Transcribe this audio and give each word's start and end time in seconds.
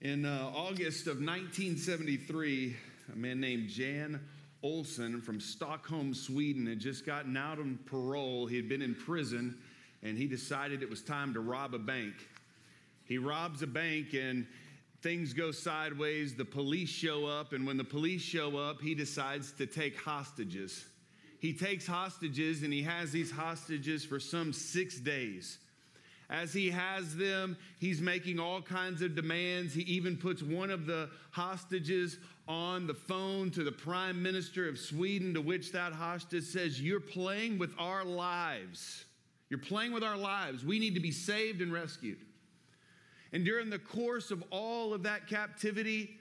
In 0.00 0.24
uh, 0.24 0.52
August 0.54 1.08
of 1.08 1.16
1973, 1.16 2.76
a 3.12 3.16
man 3.16 3.40
named 3.40 3.68
Jan 3.68 4.20
Olsson 4.62 5.20
from 5.20 5.40
Stockholm, 5.40 6.14
Sweden, 6.14 6.68
had 6.68 6.78
just 6.78 7.04
gotten 7.04 7.36
out 7.36 7.58
on 7.58 7.80
parole. 7.84 8.46
He 8.46 8.54
had 8.54 8.68
been 8.68 8.80
in 8.80 8.94
prison 8.94 9.58
and 10.04 10.16
he 10.16 10.28
decided 10.28 10.84
it 10.84 10.88
was 10.88 11.02
time 11.02 11.34
to 11.34 11.40
rob 11.40 11.74
a 11.74 11.80
bank. 11.80 12.14
He 13.06 13.18
robs 13.18 13.62
a 13.62 13.66
bank 13.66 14.14
and 14.14 14.46
things 15.02 15.32
go 15.32 15.50
sideways. 15.50 16.36
The 16.36 16.44
police 16.44 16.90
show 16.90 17.26
up, 17.26 17.52
and 17.52 17.66
when 17.66 17.76
the 17.76 17.82
police 17.82 18.22
show 18.22 18.56
up, 18.56 18.80
he 18.80 18.94
decides 18.94 19.50
to 19.54 19.66
take 19.66 20.00
hostages. 20.00 20.84
He 21.40 21.52
takes 21.52 21.88
hostages 21.88 22.62
and 22.62 22.72
he 22.72 22.84
has 22.84 23.10
these 23.10 23.32
hostages 23.32 24.04
for 24.04 24.20
some 24.20 24.52
six 24.52 25.00
days. 25.00 25.58
As 26.30 26.52
he 26.52 26.70
has 26.70 27.16
them, 27.16 27.56
he's 27.78 28.02
making 28.02 28.38
all 28.38 28.60
kinds 28.60 29.00
of 29.00 29.14
demands. 29.14 29.72
He 29.72 29.82
even 29.82 30.16
puts 30.16 30.42
one 30.42 30.70
of 30.70 30.84
the 30.84 31.08
hostages 31.30 32.18
on 32.46 32.86
the 32.86 32.94
phone 32.94 33.50
to 33.52 33.64
the 33.64 33.72
prime 33.72 34.22
minister 34.22 34.68
of 34.68 34.78
Sweden, 34.78 35.34
to 35.34 35.40
which 35.40 35.72
that 35.72 35.92
hostage 35.92 36.44
says, 36.44 36.80
You're 36.80 37.00
playing 37.00 37.58
with 37.58 37.72
our 37.78 38.04
lives. 38.04 39.04
You're 39.48 39.58
playing 39.58 39.92
with 39.92 40.04
our 40.04 40.18
lives. 40.18 40.64
We 40.64 40.78
need 40.78 40.94
to 40.94 41.00
be 41.00 41.12
saved 41.12 41.62
and 41.62 41.72
rescued. 41.72 42.18
And 43.32 43.44
during 43.44 43.70
the 43.70 43.78
course 43.78 44.30
of 44.30 44.44
all 44.50 44.92
of 44.92 45.02
that 45.04 45.26
captivity, 45.26 46.18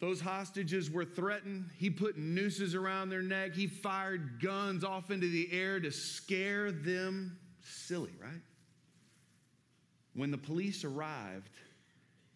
those 0.00 0.20
hostages 0.20 0.90
were 0.90 1.04
threatened. 1.04 1.70
He 1.78 1.88
put 1.88 2.18
nooses 2.18 2.74
around 2.74 3.08
their 3.08 3.22
neck. 3.22 3.54
He 3.54 3.66
fired 3.66 4.42
guns 4.42 4.84
off 4.84 5.10
into 5.10 5.28
the 5.28 5.48
air 5.52 5.80
to 5.80 5.90
scare 5.90 6.72
them 6.72 7.38
silly, 7.62 8.12
right? 8.20 8.40
When 10.14 10.30
the 10.30 10.38
police 10.38 10.84
arrived, 10.84 11.50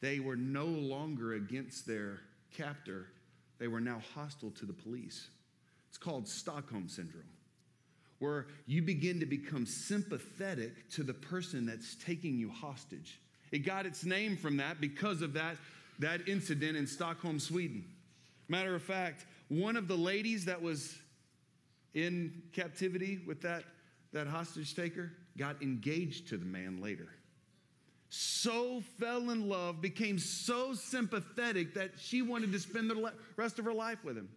they 0.00 0.20
were 0.20 0.36
no 0.36 0.66
longer 0.66 1.34
against 1.34 1.86
their 1.86 2.20
captor, 2.56 3.06
they 3.58 3.68
were 3.68 3.80
now 3.80 4.02
hostile 4.14 4.50
to 4.52 4.66
the 4.66 4.72
police. 4.72 5.28
It's 5.88 5.98
called 5.98 6.28
Stockholm 6.28 6.88
Syndrome, 6.88 7.24
where 8.18 8.46
you 8.66 8.82
begin 8.82 9.20
to 9.20 9.26
become 9.26 9.66
sympathetic 9.66 10.90
to 10.90 11.02
the 11.02 11.14
person 11.14 11.66
that's 11.66 11.94
taking 11.96 12.36
you 12.36 12.50
hostage. 12.50 13.20
It 13.50 13.60
got 13.60 13.86
its 13.86 14.04
name 14.04 14.36
from 14.36 14.56
that 14.58 14.80
because 14.80 15.22
of 15.22 15.32
that, 15.34 15.56
that 16.00 16.28
incident 16.28 16.76
in 16.76 16.86
Stockholm, 16.86 17.38
Sweden. 17.38 17.84
Matter 18.48 18.74
of 18.74 18.82
fact, 18.82 19.24
one 19.48 19.76
of 19.76 19.88
the 19.88 19.96
ladies 19.96 20.44
that 20.46 20.60
was 20.60 20.96
in 21.94 22.42
captivity 22.52 23.20
with 23.26 23.40
that, 23.42 23.64
that 24.12 24.26
hostage 24.26 24.74
taker 24.74 25.12
got 25.38 25.62
engaged 25.62 26.28
to 26.28 26.36
the 26.36 26.44
man 26.44 26.80
later 26.80 27.08
so 28.16 28.80
fell 29.00 29.30
in 29.30 29.48
love, 29.48 29.80
became 29.80 30.20
so 30.20 30.72
sympathetic 30.72 31.74
that 31.74 31.90
she 31.98 32.22
wanted 32.22 32.52
to 32.52 32.60
spend 32.60 32.88
the 32.88 33.12
rest 33.36 33.58
of 33.58 33.64
her 33.64 33.72
life 33.72 34.04
with 34.04 34.16
him. 34.16 34.28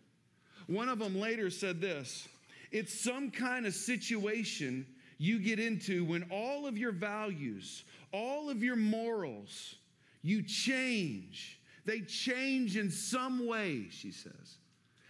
One 0.66 0.90
of 0.90 0.98
them 0.98 1.20
later 1.20 1.52
said 1.52 1.80
this 1.80 2.28
It's 2.72 3.04
some 3.04 3.30
kind 3.30 3.68
of 3.68 3.76
situation 3.76 4.88
you 5.20 5.38
get 5.38 5.60
into 5.60 6.06
when 6.06 6.24
all 6.32 6.66
of 6.66 6.76
your 6.76 6.92
values, 6.92 7.84
all 8.12 8.50
of 8.50 8.64
your 8.64 8.76
morals, 8.76 9.76
you 10.24 10.42
change. 10.42 11.60
They 11.86 12.02
change 12.02 12.78
in 12.78 12.90
some 12.90 13.46
way, 13.46 13.88
she 13.92 14.12
says. 14.12 14.58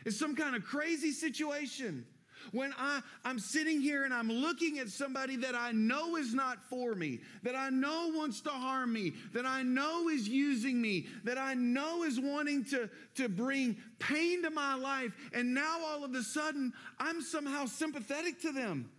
It's 0.06 0.20
some 0.20 0.36
kind 0.36 0.58
of 0.58 0.66
crazy 0.66 1.12
situation. 1.12 2.06
When 2.52 2.74
I, 2.78 3.02
I'm 3.24 3.40
sitting 3.40 3.82
here 3.82 4.04
and 4.04 4.14
I'm 4.14 4.32
looking 4.32 4.80
at 4.80 4.90
somebody 4.90 5.36
that 5.38 5.56
I 5.56 5.72
know 5.72 6.16
is 6.16 6.34
not 6.34 6.64
for 6.70 6.96
me, 6.96 7.20
that 7.44 7.56
I 7.56 7.70
know 7.70 8.12
wants 8.14 8.42
to 8.42 8.50
harm 8.50 8.94
me, 8.94 9.14
that 9.34 9.46
I 9.46 9.64
know 9.64 10.10
is 10.10 10.28
using 10.28 10.82
me, 10.82 11.08
that 11.24 11.38
I 11.38 11.54
know 11.54 12.04
is 12.04 12.20
wanting 12.20 12.66
to, 12.66 12.90
to 13.16 13.30
bring 13.30 13.78
pain 14.00 14.44
to 14.44 14.50
my 14.50 14.76
life, 14.76 15.12
and 15.34 15.54
now 15.54 15.80
all 15.86 16.04
of 16.04 16.14
a 16.14 16.24
sudden 16.24 16.74
I'm 17.00 17.22
somehow 17.22 17.66
sympathetic 17.66 18.42
to 18.42 18.52
them. 18.52 18.90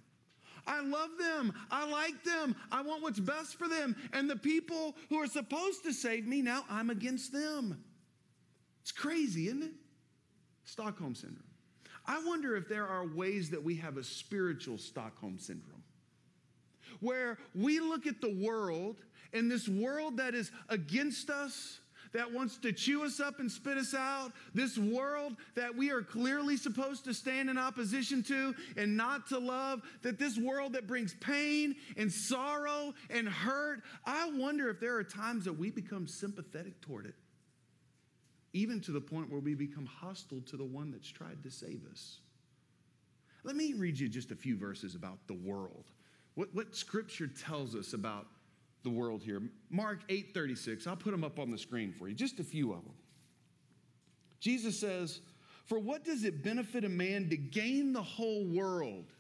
I 0.67 0.83
love 0.83 1.11
them. 1.19 1.55
I 1.71 1.89
like 1.91 2.23
them. 2.25 2.55
I 2.71 2.83
want 2.83 3.03
what's 3.03 3.19
best 3.19 3.59
for 3.59 3.69
them. 3.69 3.97
And 4.13 4.29
the 4.29 4.37
people 4.37 4.95
who 5.09 5.17
are 5.17 5.27
supposed 5.27 5.83
to 5.85 5.95
save 5.95 6.27
me, 6.27 6.43
now 6.43 6.65
I'm 6.69 6.91
against 6.91 7.33
them. 7.33 7.83
It's 8.83 8.93
crazy, 8.93 9.47
isn't 9.47 9.63
it? 9.63 9.73
Stockholm 10.65 11.15
Syndrome. 11.15 11.48
I 12.09 12.25
wonder 12.25 12.57
if 12.57 12.69
there 12.69 12.87
are 12.87 13.07
ways 13.07 13.51
that 13.51 13.63
we 13.63 13.77
have 13.77 13.99
a 13.99 14.03
spiritual 14.03 14.79
Stockholm 14.79 15.39
syndrome 15.39 15.85
where 17.01 17.39
we 17.55 17.81
look 17.81 18.07
at 18.07 18.23
the 18.23 18.35
world 18.35 18.97
and 19.35 19.51
this 19.51 19.69
world 19.69 20.17
that 20.17 20.35
is 20.35 20.51
against 20.71 21.29
us, 21.29 21.81
that 22.15 22.33
wants 22.33 22.57
to 22.57 22.73
chew 22.73 23.05
us 23.05 23.21
up 23.21 23.41
and 23.41 23.53
spit 23.53 23.77
us 23.77 23.93
out, 23.93 24.33
this 24.55 24.79
world 24.79 25.37
that 25.55 25.77
we 25.77 25.91
are 25.91 26.01
clearly 26.01 26.57
supposed 26.57 27.05
to 27.05 27.13
stand 27.13 27.51
in 27.51 27.59
opposition 27.59 28.23
to 28.23 28.55
and 28.79 28.97
not 28.97 29.29
to 29.29 29.39
love, 29.39 29.83
that 30.01 30.19
this 30.19 30.39
world 30.39 30.73
that 30.73 30.87
brings 30.87 31.15
pain 31.21 31.77
and 31.99 32.11
sorrow 32.11 32.95
and 33.11 33.29
hurt, 33.29 33.83
I 34.07 34.31
wonder 34.31 34.71
if 34.71 34.81
there 34.81 34.97
are 34.97 35.05
times 35.05 35.45
that 35.45 35.59
we 35.59 35.71
become 35.71 36.09
sympathetic 36.09 36.81
toward 36.81 37.05
it 37.05 37.15
even 38.53 38.81
to 38.81 38.93
the 38.93 39.01
point 39.01 39.31
where 39.31 39.41
we 39.41 39.55
become 39.55 39.87
hostile 39.87 40.41
to 40.43 40.57
the 40.57 40.65
one 40.65 40.91
that's 40.91 41.09
tried 41.09 41.43
to 41.43 41.51
save 41.51 41.83
us. 41.91 42.19
Let 43.45 43.57
me 43.57 43.75
read 43.75 43.99
you 43.99 44.09
just 44.09 44.31
a 44.31 44.37
few 44.37 44.57
verses 44.57 44.95
about 44.95 45.19
the 45.27 45.35
world. 45.35 45.85
What, 46.35 46.55
what 46.55 46.75
scripture 46.75 47.27
tells 47.27 47.75
us 47.75 47.93
about 47.93 48.27
the 48.83 48.91
world 48.91 49.23
here. 49.23 49.43
Mark 49.71 50.07
8:36. 50.09 50.87
I'll 50.87 50.97
put 50.97 51.11
them 51.11 51.25
up 51.25 51.39
on 51.39 51.51
the 51.51 51.59
screen 51.59 51.93
for 51.93 52.09
you, 52.09 52.15
just 52.15 52.39
a 52.39 52.45
few 52.45 52.73
of 52.73 52.85
them. 52.85 52.95
Jesus 54.41 54.79
says, 54.79 55.21
"For 55.67 55.79
what 55.79 56.05
does 56.05 56.25
it 56.25 56.43
benefit 56.43 56.85
a 56.85 56.89
man 56.89 57.29
to 57.31 57.37
gain 57.37 57.93
the 57.93 58.03
whole 58.03 58.45
world 58.45 59.13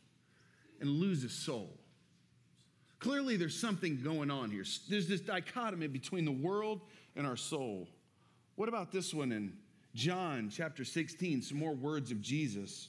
and 0.80 0.88
lose 0.88 1.22
his 1.22 1.32
soul?" 1.32 1.78
Clearly 3.00 3.36
there's 3.36 3.58
something 3.58 4.02
going 4.02 4.30
on 4.30 4.50
here. 4.50 4.64
There's 4.88 5.08
this 5.08 5.20
dichotomy 5.20 5.86
between 5.86 6.24
the 6.24 6.32
world 6.32 6.80
and 7.14 7.26
our 7.26 7.36
soul. 7.36 7.88
What 8.58 8.68
about 8.68 8.90
this 8.90 9.14
one 9.14 9.30
in 9.30 9.52
John 9.94 10.50
chapter 10.52 10.84
16? 10.84 11.42
Some 11.42 11.58
more 11.58 11.74
words 11.74 12.10
of 12.10 12.20
Jesus. 12.20 12.88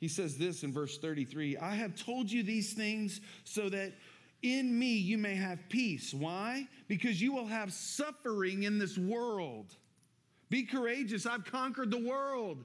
He 0.00 0.08
says 0.08 0.36
this 0.36 0.64
in 0.64 0.72
verse 0.72 0.98
33 0.98 1.56
I 1.56 1.76
have 1.76 1.94
told 1.94 2.28
you 2.28 2.42
these 2.42 2.72
things 2.72 3.20
so 3.44 3.68
that 3.68 3.92
in 4.42 4.76
me 4.76 4.96
you 4.96 5.16
may 5.16 5.36
have 5.36 5.60
peace. 5.68 6.12
Why? 6.12 6.66
Because 6.88 7.22
you 7.22 7.32
will 7.32 7.46
have 7.46 7.72
suffering 7.72 8.64
in 8.64 8.78
this 8.78 8.98
world. 8.98 9.76
Be 10.50 10.64
courageous. 10.64 11.26
I've 11.26 11.44
conquered 11.44 11.92
the 11.92 12.04
world. 12.04 12.64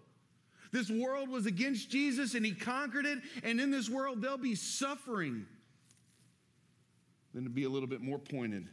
This 0.71 0.89
world 0.89 1.29
was 1.29 1.45
against 1.45 1.91
Jesus 1.91 2.33
and 2.33 2.43
he 2.43 2.55
conquered 2.55 3.05
it. 3.05 3.19
And 3.43 3.61
in 3.61 3.69
this 3.69 3.91
world, 3.91 4.23
there'll 4.23 4.39
be 4.39 4.55
suffering. 4.55 5.45
Then 7.31 7.43
to 7.43 7.51
be 7.51 7.65
a 7.65 7.69
little 7.69 7.87
bit 7.87 8.01
more 8.01 8.17
pointed, 8.17 8.69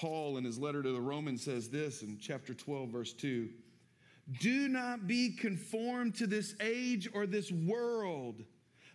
Paul, 0.00 0.38
in 0.38 0.44
his 0.44 0.58
letter 0.58 0.82
to 0.82 0.92
the 0.92 1.00
Romans, 1.00 1.44
says 1.44 1.68
this 1.68 2.00
in 2.00 2.16
chapter 2.18 2.54
12, 2.54 2.88
verse 2.88 3.12
2 3.12 3.50
Do 4.40 4.66
not 4.66 5.06
be 5.06 5.36
conformed 5.36 6.14
to 6.16 6.26
this 6.26 6.54
age 6.58 7.06
or 7.12 7.26
this 7.26 7.52
world, 7.52 8.42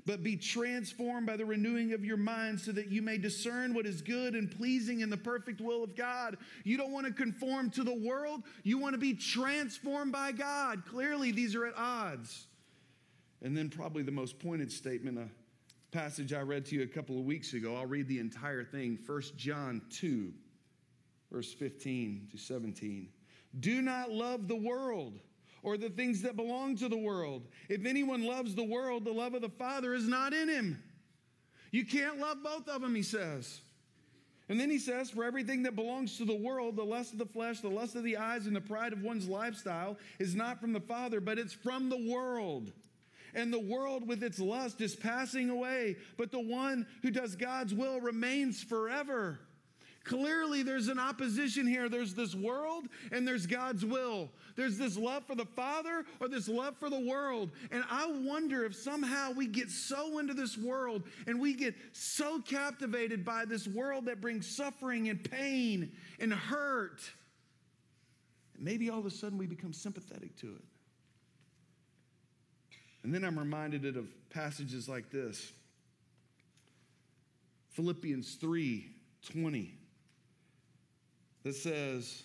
but 0.08 0.24
be 0.24 0.36
transformed 0.36 1.28
by 1.28 1.38
the 1.38 1.46
renewing 1.46 1.94
of 1.94 2.04
your 2.04 2.18
mind 2.18 2.60
so 2.60 2.72
that 2.72 2.88
you 2.88 3.04
may 3.04 3.20
discern 3.20 3.76
what 3.76 3.86
is 3.86 4.02
good 4.02 4.34
and 4.34 4.50
pleasing 4.50 5.02
in 5.02 5.12
the 5.12 5.18
perfect 5.18 5.62
will 5.62 5.84
of 5.84 5.96
God. 5.96 6.38
You 6.64 6.76
don't 6.76 6.92
want 6.92 7.06
to 7.06 7.14
conform 7.14 7.70
to 7.72 7.84
the 7.84 7.94
world, 7.94 8.42
you 8.64 8.80
want 8.80 8.94
to 8.94 9.00
be 9.00 9.14
transformed 9.14 10.12
by 10.12 10.32
God. 10.32 10.86
Clearly, 10.90 11.32
these 11.32 11.54
are 11.54 11.68
at 11.68 11.78
odds. 11.78 12.48
And 13.44 13.56
then, 13.56 13.70
probably 13.70 14.02
the 14.02 14.12
most 14.12 14.40
pointed 14.40 14.72
statement, 14.72 15.20
a 15.20 15.28
passage 15.96 16.34
I 16.34 16.42
read 16.42 16.66
to 16.66 16.76
you 16.76 16.82
a 16.82 16.88
couple 16.88 17.20
of 17.20 17.26
weeks 17.26 17.54
ago. 17.54 17.76
I'll 17.76 17.86
read 17.86 18.08
the 18.08 18.18
entire 18.18 18.64
thing. 18.64 18.98
1 19.06 19.22
John 19.38 19.84
2 19.92 20.34
verse 21.36 21.52
15 21.52 22.30
to 22.32 22.38
17. 22.38 23.10
Do 23.60 23.82
not 23.82 24.10
love 24.10 24.48
the 24.48 24.56
world 24.56 25.20
or 25.64 25.78
the 25.78 25.90
things 25.90 26.22
that 26.22 26.38
belong 26.38 26.78
to 26.78 26.88
the 26.88 26.96
world. 26.96 27.46
If 27.68 27.86
anyone 27.86 28.24
loves 28.24 28.56
the 28.56 28.64
world, 28.64 29.04
the 29.04 29.12
love 29.12 29.34
of 29.34 29.42
the 29.42 29.50
Father 29.50 29.94
is 29.94 30.08
not 30.08 30.34
in 30.34 30.48
him. 30.48 30.82
You 31.72 31.86
can't 31.86 32.20
love 32.20 32.38
both 32.42 32.70
of 32.70 32.82
them, 32.82 32.96
he 32.96 33.04
says. 33.04 33.60
And 34.48 34.58
then 34.58 34.70
he 34.70 34.80
says, 34.80 35.10
For 35.10 35.26
everything 35.26 35.64
that 35.64 35.76
belongs 35.76 36.18
to 36.20 36.26
the 36.26 36.34
world, 36.34 36.78
the 36.78 36.86
lust 36.86 37.12
of 37.12 37.20
the 37.20 37.26
flesh, 37.26 37.60
the 37.60 37.68
lust 37.68 37.98
of 37.98 38.06
the 38.06 38.16
eyes, 38.16 38.48
and 38.48 38.56
the 38.56 38.62
pride 38.62 38.94
of 38.94 39.02
one's 39.02 39.28
lifestyle 39.28 39.98
is 40.20 40.36
not 40.36 40.62
from 40.62 40.72
the 40.72 40.80
Father, 40.80 41.20
but 41.20 41.38
it's 41.38 41.52
from 41.52 41.90
the 41.90 42.10
world. 42.10 42.72
And 43.34 43.52
the 43.52 43.60
world 43.60 44.08
with 44.08 44.24
its 44.24 44.40
lust 44.40 44.80
is 44.80 44.96
passing 44.96 45.50
away, 45.50 45.98
but 46.16 46.32
the 46.32 46.40
one 46.40 46.88
who 47.02 47.12
does 47.12 47.36
God's 47.36 47.74
will 47.74 48.00
remains 48.00 48.64
forever. 48.64 49.38
Clearly, 50.06 50.62
there's 50.62 50.88
an 50.88 51.00
opposition 51.00 51.66
here. 51.66 51.90
There's 51.90 52.14
this 52.14 52.36
world 52.36 52.86
and 53.12 53.28
there's 53.28 53.48
God's 53.48 53.84
will. 53.84 54.30
There's 54.56 54.78
this 54.78 54.98
love 54.98 55.26
for 55.26 55.34
the 55.34 55.46
Father 55.46 56.06
or 56.20 56.28
this 56.28 56.48
love 56.48 56.78
for 56.78 56.92
the 56.92 57.00
world. 57.00 57.52
And 57.72 57.84
I 57.90 58.06
wonder 58.06 58.64
if 58.66 58.76
somehow 58.76 59.32
we 59.32 59.48
get 59.48 59.72
so 59.72 60.20
into 60.20 60.36
this 60.36 60.60
world 60.60 61.04
and 61.26 61.42
we 61.42 61.56
get 61.56 61.74
so 61.92 62.40
captivated 62.40 63.26
by 63.26 63.46
this 63.46 63.68
world 63.68 64.06
that 64.06 64.22
brings 64.22 64.48
suffering 64.48 65.10
and 65.10 65.24
pain 65.24 65.92
and 66.20 66.32
hurt. 66.32 67.02
maybe 68.60 68.90
all 68.92 69.00
of 69.00 69.06
a 69.08 69.12
sudden 69.12 69.40
we 69.40 69.48
become 69.48 69.74
sympathetic 69.74 70.38
to 70.38 70.48
it. 70.48 70.64
And 73.04 73.14
then 73.14 73.24
I'm 73.24 73.38
reminded 73.40 73.98
of 73.98 74.08
passages 74.30 74.88
like 74.88 75.10
this 75.10 75.52
Philippians 77.72 78.36
3 78.36 78.92
20, 79.34 79.74
that 81.46 81.56
says, 81.56 82.24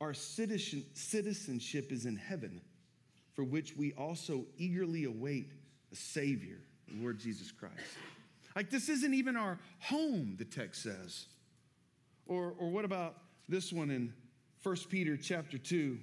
Our 0.00 0.14
citizen, 0.14 0.84
citizenship 0.94 1.92
is 1.92 2.06
in 2.06 2.16
heaven, 2.16 2.60
for 3.34 3.44
which 3.44 3.76
we 3.76 3.92
also 3.92 4.46
eagerly 4.56 5.04
await 5.04 5.52
a 5.92 5.96
Savior, 5.96 6.56
the 6.88 7.00
Lord 7.00 7.20
Jesus 7.20 7.52
Christ. 7.52 7.76
Like, 8.56 8.70
this 8.70 8.88
isn't 8.88 9.14
even 9.14 9.36
our 9.36 9.58
home, 9.78 10.34
the 10.38 10.44
text 10.44 10.82
says. 10.82 11.26
Or, 12.26 12.54
or 12.58 12.70
what 12.70 12.84
about 12.84 13.18
this 13.48 13.72
one 13.72 13.90
in 13.90 14.12
1 14.62 14.76
Peter 14.88 15.16
chapter 15.16 15.58
2? 15.58 15.98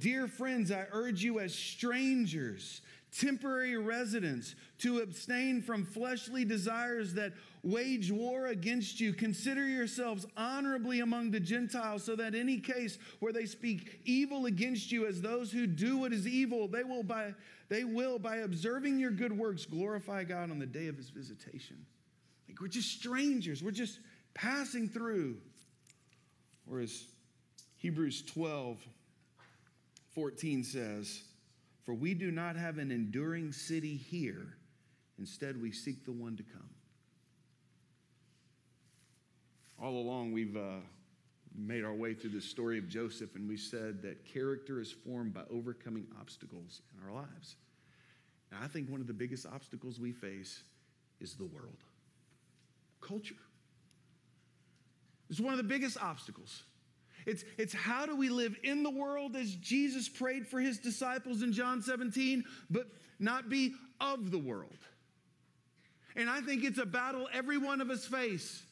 Dear 0.00 0.26
friends, 0.26 0.72
I 0.72 0.86
urge 0.90 1.22
you 1.22 1.38
as 1.38 1.54
strangers, 1.54 2.80
temporary 3.12 3.76
residence, 3.76 4.54
to 4.78 5.00
abstain 5.00 5.62
from 5.62 5.84
fleshly 5.84 6.44
desires 6.44 7.14
that 7.14 7.32
wage 7.62 8.10
war 8.10 8.46
against 8.46 9.00
you. 9.00 9.12
Consider 9.12 9.66
yourselves 9.66 10.26
honorably 10.36 11.00
among 11.00 11.30
the 11.30 11.40
Gentiles, 11.40 12.04
so 12.04 12.16
that 12.16 12.34
any 12.34 12.58
case 12.58 12.98
where 13.18 13.32
they 13.32 13.46
speak 13.46 14.00
evil 14.04 14.46
against 14.46 14.92
you 14.92 15.06
as 15.06 15.20
those 15.20 15.50
who 15.50 15.66
do 15.66 15.98
what 15.98 16.12
is 16.12 16.26
evil, 16.26 16.68
they 16.68 16.84
will 16.84 17.02
by 17.02 17.34
they 17.68 17.84
will 17.84 18.18
by 18.18 18.38
observing 18.38 18.98
your 18.98 19.12
good 19.12 19.32
works 19.32 19.64
glorify 19.64 20.24
God 20.24 20.50
on 20.50 20.58
the 20.58 20.66
day 20.66 20.88
of 20.88 20.96
his 20.96 21.08
visitation. 21.08 21.86
Like 22.48 22.60
we're 22.60 22.66
just 22.66 22.90
strangers, 22.90 23.62
we're 23.62 23.70
just 23.70 24.00
passing 24.34 24.88
through. 24.88 25.36
Whereas 26.66 27.04
Hebrews 27.76 28.22
12 28.22 28.84
14 30.14 30.64
says, 30.64 31.22
For 31.84 31.94
we 31.94 32.14
do 32.14 32.30
not 32.30 32.56
have 32.56 32.78
an 32.78 32.90
enduring 32.90 33.52
city 33.52 33.96
here. 33.96 34.56
Instead, 35.18 35.60
we 35.60 35.72
seek 35.72 36.04
the 36.04 36.12
one 36.12 36.36
to 36.36 36.42
come. 36.42 36.68
All 39.82 39.98
along, 39.98 40.32
we've 40.32 40.56
uh, 40.56 40.80
made 41.56 41.84
our 41.84 41.94
way 41.94 42.14
through 42.14 42.30
the 42.30 42.40
story 42.40 42.78
of 42.78 42.88
Joseph, 42.88 43.34
and 43.34 43.48
we 43.48 43.56
said 43.56 44.02
that 44.02 44.24
character 44.24 44.80
is 44.80 44.92
formed 44.92 45.32
by 45.32 45.42
overcoming 45.50 46.06
obstacles 46.20 46.82
in 46.96 47.08
our 47.08 47.14
lives. 47.14 47.56
And 48.50 48.62
I 48.62 48.66
think 48.66 48.90
one 48.90 49.00
of 49.00 49.06
the 49.06 49.14
biggest 49.14 49.46
obstacles 49.46 49.98
we 49.98 50.12
face 50.12 50.62
is 51.20 51.34
the 51.34 51.44
world, 51.44 51.78
culture. 53.00 53.34
It's 55.28 55.40
one 55.40 55.52
of 55.52 55.58
the 55.58 55.64
biggest 55.64 55.96
obstacles. 56.02 56.64
It's, 57.26 57.44
it's 57.58 57.72
how 57.72 58.06
do 58.06 58.16
we 58.16 58.28
live 58.28 58.56
in 58.62 58.82
the 58.82 58.90
world 58.90 59.36
as 59.36 59.54
Jesus 59.56 60.08
prayed 60.08 60.46
for 60.46 60.60
his 60.60 60.78
disciples 60.78 61.42
in 61.42 61.52
John 61.52 61.82
17, 61.82 62.44
but 62.70 62.86
not 63.18 63.48
be 63.48 63.74
of 64.00 64.30
the 64.30 64.38
world. 64.38 64.78
And 66.16 66.28
I 66.28 66.40
think 66.40 66.64
it's 66.64 66.78
a 66.78 66.86
battle 66.86 67.28
every 67.32 67.58
one 67.58 67.80
of 67.80 67.90
us 67.90 68.06
face. 68.06 68.62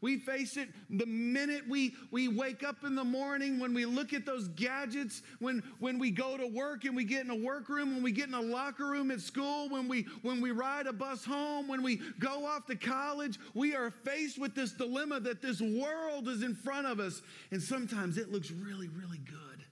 We 0.00 0.18
face 0.18 0.56
it 0.56 0.68
the 0.90 1.06
minute 1.06 1.62
we, 1.68 1.94
we 2.10 2.28
wake 2.28 2.62
up 2.62 2.84
in 2.84 2.94
the 2.94 3.04
morning, 3.04 3.58
when 3.58 3.74
we 3.74 3.86
look 3.86 4.12
at 4.12 4.26
those 4.26 4.48
gadgets, 4.48 5.22
when, 5.38 5.62
when 5.80 5.98
we 5.98 6.10
go 6.10 6.36
to 6.36 6.46
work 6.46 6.84
and 6.84 6.94
we 6.94 7.04
get 7.04 7.24
in 7.24 7.30
a 7.30 7.36
workroom, 7.36 7.94
when 7.94 8.02
we 8.02 8.12
get 8.12 8.28
in 8.28 8.34
a 8.34 8.40
locker 8.40 8.86
room 8.86 9.10
at 9.10 9.20
school, 9.20 9.68
when 9.68 9.88
we, 9.88 10.06
when 10.22 10.40
we 10.40 10.50
ride 10.50 10.86
a 10.86 10.92
bus 10.92 11.24
home, 11.24 11.68
when 11.68 11.82
we 11.82 12.00
go 12.18 12.46
off 12.46 12.66
to 12.66 12.76
college. 12.76 13.38
We 13.54 13.74
are 13.74 13.90
faced 13.90 14.38
with 14.38 14.54
this 14.54 14.72
dilemma 14.72 15.20
that 15.20 15.42
this 15.42 15.60
world 15.60 16.28
is 16.28 16.42
in 16.42 16.54
front 16.54 16.86
of 16.86 17.00
us. 17.00 17.22
And 17.50 17.62
sometimes 17.62 18.18
it 18.18 18.30
looks 18.30 18.50
really, 18.50 18.88
really 18.88 19.18
good, 19.18 19.64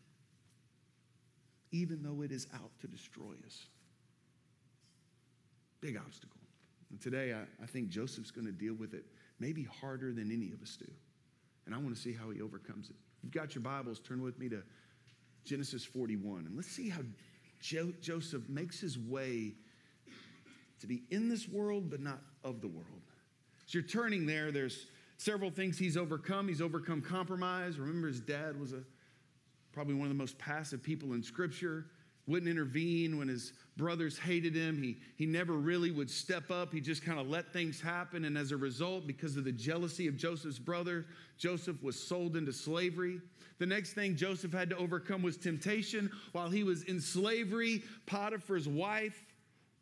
even 1.73 2.03
though 2.03 2.23
it 2.23 2.32
is 2.32 2.47
out 2.55 2.71
to 2.81 2.87
destroy 2.87 3.35
us. 3.47 3.67
Big 5.81 5.97
obstacle. 5.97 6.41
And 6.91 7.00
today, 7.00 7.35
I, 7.35 7.43
I 7.62 7.67
think 7.67 7.88
Joseph's 7.88 8.31
going 8.31 8.47
to 8.47 8.53
deal 8.53 8.75
with 8.75 8.94
it 8.94 9.05
maybe 9.44 9.64
harder 9.81 10.11
than 10.11 10.32
any 10.32 10.52
of 10.52 10.62
us 10.62 10.79
do. 10.79 10.91
And 11.67 11.75
I 11.75 11.79
want 11.79 11.94
to 11.94 12.00
see 12.00 12.14
how 12.14 12.31
he 12.31 12.41
overcomes 12.41 12.88
it. 12.88 12.96
You've 13.23 13.32
got 13.32 13.55
your 13.55 13.61
Bibles, 13.61 14.00
turn 14.00 14.23
with 14.23 14.38
me 14.38 14.49
to 14.49 14.62
Genesis 15.44 15.85
41. 15.85 16.46
And 16.46 16.56
let's 16.56 16.70
see 16.70 16.88
how 16.88 17.02
jo- 17.61 17.93
Joseph 18.00 18.49
makes 18.49 18.81
his 18.81 18.99
way 18.99 19.52
to 20.81 20.87
be 20.87 21.02
in 21.11 21.29
this 21.29 21.46
world, 21.46 21.91
but 21.91 22.00
not 22.00 22.20
of 22.43 22.62
the 22.62 22.69
world. 22.69 22.87
As 23.67 23.75
you're 23.75 23.82
turning 23.82 24.25
there, 24.25 24.50
there's 24.50 24.87
several 25.19 25.50
things 25.50 25.76
he's 25.76 25.99
overcome. 25.99 26.49
He's 26.49 26.62
overcome 26.62 27.02
compromise. 27.02 27.79
Remember, 27.79 28.08
his 28.08 28.20
dad 28.20 28.58
was 28.58 28.73
a, 28.73 28.82
probably 29.75 29.93
one 29.93 30.06
of 30.06 30.11
the 30.11 30.19
most 30.19 30.38
passive 30.38 30.82
people 30.82 31.12
in 31.12 31.23
Scripture 31.23 31.85
wouldn't 32.26 32.50
intervene 32.50 33.19
when 33.19 33.29
his 33.29 33.53
brothers 33.76 34.19
hated 34.19 34.55
him. 34.55 34.82
He, 34.82 34.97
he 35.17 35.26
never 35.26 35.53
really 35.53 35.91
would 35.91 36.11
step 36.11 36.50
up. 36.50 36.73
He 36.73 36.81
just 36.81 37.05
kind 37.05 37.19
of 37.19 37.29
let 37.29 37.53
things 37.53 37.81
happen. 37.81 38.25
And 38.25 38.38
as 38.38 38.53
a 38.53 38.56
result, 38.56 39.06
because 39.06 39.37
of 39.37 39.44
the 39.44 39.53
jealousy 39.53 40.06
of 40.06 40.17
Joseph's 40.17 40.59
brother, 40.59 41.05
Joseph 41.38 41.82
was 41.82 42.00
sold 42.00 42.37
into 42.37 42.53
slavery. 42.53 43.21
The 43.59 43.67
next 43.67 43.93
thing 43.93 44.17
Joseph 44.17 44.53
had 44.53 44.71
to 44.71 44.76
overcome 44.76 45.23
was 45.23 45.37
temptation. 45.37 46.11
While 46.32 46.50
he 46.50 46.65
was 46.65 46.85
in 46.85 47.00
slavery, 47.00 47.82
Potiphar's 48.06 48.69
wife, 48.69 49.25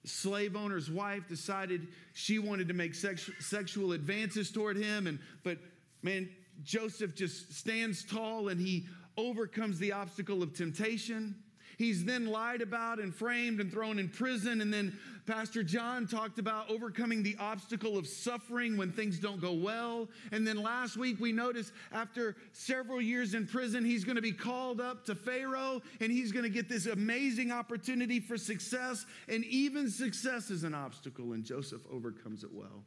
slave 0.05 0.57
owner's 0.57 0.91
wife, 0.91 1.29
decided 1.29 1.89
she 2.13 2.39
wanted 2.39 2.69
to 2.69 2.75
make 2.75 2.93
sexu- 2.93 3.41
sexual 3.41 3.93
advances 3.93 4.51
toward 4.51 4.77
him. 4.77 5.07
And 5.07 5.19
but 5.45 5.59
man, 6.03 6.29
Joseph 6.65 7.15
just 7.15 7.55
stands 7.55 8.05
tall 8.05 8.49
and 8.49 8.61
he 8.61 8.87
overcomes 9.17 9.79
the 9.79 9.93
obstacle 9.93 10.43
of 10.43 10.55
temptation. 10.55 11.37
He's 11.83 12.05
then 12.05 12.27
lied 12.27 12.63
about 12.63 12.99
and 12.99 13.15
framed 13.15 13.61
and 13.61 13.71
thrown 13.71 13.99
in 13.99 14.09
prison. 14.09 14.61
And 14.61 14.73
then 14.73 14.99
Pastor 15.27 15.63
John 15.63 16.07
talked 16.07 16.39
about 16.39 16.71
overcoming 16.71 17.23
the 17.23 17.37
obstacle 17.39 17.97
of 17.97 18.07
suffering 18.07 18.77
when 18.77 18.93
things 18.93 19.19
don't 19.19 19.41
go 19.41 19.53
well. 19.53 20.09
And 20.33 20.47
then 20.47 20.63
last 20.63 20.97
week 20.97 21.21
we 21.21 21.33
noticed 21.33 21.73
after 21.93 22.37
several 22.53 23.01
years 23.01 23.35
in 23.35 23.47
prison, 23.47 23.85
he's 23.85 24.05
going 24.05 24.17
to 24.17 24.23
be 24.23 24.33
called 24.33 24.81
up 24.81 25.05
to 25.07 25.15
Pharaoh 25.15 25.81
and 26.01 26.11
he's 26.11 26.33
going 26.33 26.45
to 26.45 26.51
get 26.51 26.69
this 26.69 26.87
amazing 26.87 27.53
opportunity 27.53 28.21
for 28.21 28.37
success. 28.37 29.07
And 29.29 29.45
even 29.45 29.91
success 29.91 30.51
is 30.51 30.65
an 30.65 30.75
obstacle, 30.75 31.33
and 31.33 31.45
Joseph 31.45 31.83
overcomes 31.91 32.45
it 32.45 32.53
well. 32.53 32.85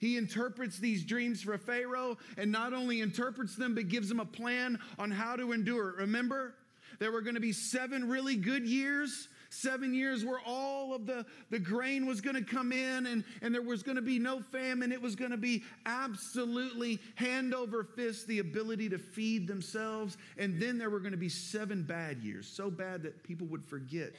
He 0.00 0.16
interprets 0.16 0.78
these 0.78 1.04
dreams 1.04 1.42
for 1.42 1.56
Pharaoh 1.58 2.16
and 2.38 2.50
not 2.50 2.72
only 2.72 3.00
interprets 3.00 3.54
them, 3.54 3.74
but 3.74 3.88
gives 3.88 4.10
him 4.10 4.18
a 4.18 4.24
plan 4.24 4.78
on 4.98 5.10
how 5.10 5.36
to 5.36 5.52
endure. 5.52 5.94
Remember, 5.98 6.54
there 6.98 7.12
were 7.12 7.20
going 7.20 7.34
to 7.34 7.40
be 7.40 7.52
seven 7.52 8.08
really 8.08 8.36
good 8.36 8.66
years, 8.66 9.28
seven 9.50 9.94
years 9.94 10.24
where 10.24 10.40
all 10.46 10.94
of 10.94 11.06
the, 11.06 11.26
the 11.50 11.58
grain 11.58 12.06
was 12.06 12.20
going 12.20 12.36
to 12.36 12.42
come 12.42 12.72
in 12.72 13.06
and, 13.06 13.24
and 13.42 13.54
there 13.54 13.62
was 13.62 13.82
going 13.82 13.96
to 13.96 14.02
be 14.02 14.18
no 14.18 14.40
famine. 14.40 14.92
It 14.92 15.02
was 15.02 15.16
going 15.16 15.30
to 15.30 15.36
be 15.36 15.62
absolutely 15.86 17.00
hand 17.16 17.54
over 17.54 17.84
fist 17.84 18.26
the 18.26 18.38
ability 18.38 18.88
to 18.90 18.98
feed 18.98 19.46
themselves. 19.46 20.16
And 20.38 20.60
then 20.60 20.78
there 20.78 20.90
were 20.90 21.00
going 21.00 21.12
to 21.12 21.18
be 21.18 21.28
seven 21.28 21.82
bad 21.82 22.22
years, 22.22 22.46
so 22.46 22.70
bad 22.70 23.02
that 23.02 23.22
people 23.22 23.46
would 23.48 23.64
forget 23.64 24.12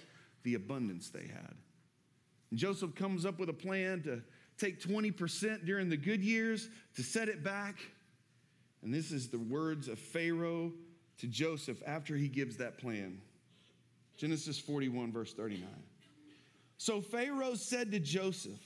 the 0.43 0.55
abundance 0.55 1.09
they 1.09 1.27
had. 1.27 1.53
And 2.49 2.59
Joseph 2.59 2.95
comes 2.95 3.25
up 3.25 3.39
with 3.39 3.49
a 3.49 3.53
plan 3.53 4.03
to 4.03 4.21
take 4.57 4.81
20% 4.81 5.65
during 5.65 5.89
the 5.89 5.97
good 5.97 6.23
years, 6.23 6.69
to 6.95 7.03
set 7.03 7.29
it 7.29 7.43
back. 7.43 7.77
And 8.83 8.93
this 8.93 9.11
is 9.11 9.29
the 9.29 9.39
words 9.39 9.87
of 9.87 9.99
Pharaoh 9.99 10.71
to 11.21 11.27
Joseph 11.27 11.81
after 11.85 12.15
he 12.15 12.27
gives 12.27 12.57
that 12.57 12.79
plan. 12.79 13.21
Genesis 14.17 14.57
41, 14.57 15.11
verse 15.11 15.33
39. 15.33 15.67
So 16.77 16.99
Pharaoh 16.99 17.53
said 17.53 17.91
to 17.91 17.99
Joseph, 17.99 18.59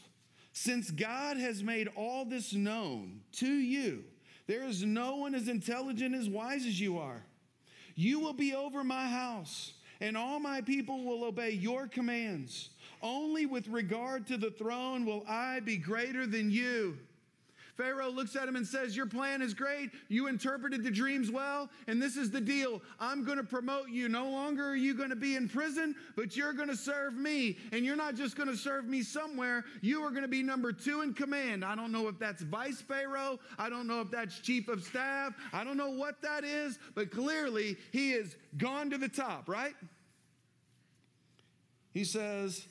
Since 0.54 0.90
God 0.90 1.36
has 1.36 1.62
made 1.62 1.90
all 1.98 2.24
this 2.24 2.54
known 2.54 3.20
to 3.34 3.46
you, 3.46 4.06
there 4.48 4.64
is 4.64 4.86
no 4.86 5.18
one 5.18 5.36
as 5.36 5.50
intelligent, 5.50 6.16
as 6.16 6.30
wise 6.30 6.66
as 6.66 6.80
you 6.80 6.98
are. 6.98 7.24
You 7.96 8.22
will 8.22 8.34
be 8.34 8.56
over 8.56 8.86
my 8.86 9.10
house, 9.10 9.74
and 10.00 10.16
all 10.16 10.40
my 10.40 10.62
people 10.62 11.04
will 11.04 11.26
obey 11.26 11.52
your 11.52 11.88
commands. 11.88 12.70
Only 13.02 13.46
with 13.46 13.68
regard 13.68 14.28
to 14.28 14.38
the 14.38 14.52
throne 14.52 15.06
will 15.06 15.26
I 15.28 15.60
be 15.60 15.76
greater 15.76 16.26
than 16.26 16.52
you. 16.52 17.00
Pharaoh 17.78 18.10
looks 18.10 18.36
at 18.36 18.48
him 18.48 18.56
and 18.56 18.66
says, 18.66 18.96
Your 18.96 19.06
plan 19.06 19.42
is 19.42 19.54
great. 19.54 19.92
You 20.08 20.28
interpreted 20.28 20.84
the 20.84 20.92
dreams 20.92 21.30
well, 21.30 21.70
and 21.88 22.02
this 22.02 22.16
is 22.16 22.32
the 22.32 22.40
deal. 22.40 22.82
I'm 23.00 23.26
going 23.26 23.38
to 23.38 23.44
promote 23.44 23.90
you. 23.90 24.08
No 24.08 24.30
longer 24.30 24.70
are 24.70 24.76
you 24.76 24.94
going 24.94 25.10
to 25.10 25.16
be 25.16 25.36
in 25.36 25.50
prison, 25.50 25.96
but 26.16 26.38
you're 26.38 26.54
going 26.54 26.70
to 26.70 26.76
serve 26.76 27.16
me. 27.16 27.58
And 27.72 27.84
you're 27.84 27.96
not 27.96 28.16
just 28.16 28.38
going 28.38 28.50
to 28.50 28.56
serve 28.56 28.86
me 28.86 29.04
somewhere, 29.04 29.66
you 29.82 30.02
are 30.04 30.10
going 30.10 30.22
to 30.22 30.28
be 30.28 30.44
number 30.44 30.72
two 30.72 31.02
in 31.02 31.14
command. 31.14 31.66
I 31.66 31.76
don't 31.76 31.92
know 31.92 32.08
if 32.08 32.18
that's 32.18 32.42
vice 32.44 32.82
Pharaoh. 32.82 33.40
I 33.60 33.70
don't 33.70 33.88
know 33.88 34.02
if 34.02 34.10
that's 34.10 34.40
chief 34.40 34.68
of 34.68 34.84
staff. 34.84 35.34
I 35.52 35.64
don't 35.64 35.78
know 35.78 35.92
what 35.92 36.22
that 36.22 36.44
is, 36.44 36.80
but 36.94 37.12
clearly 37.12 37.78
he 37.92 38.12
is 38.14 38.36
gone 38.58 38.90
to 38.92 38.98
the 38.98 39.10
top, 39.10 39.50
right? 39.50 39.74
He 41.94 42.04
says, 42.04 42.66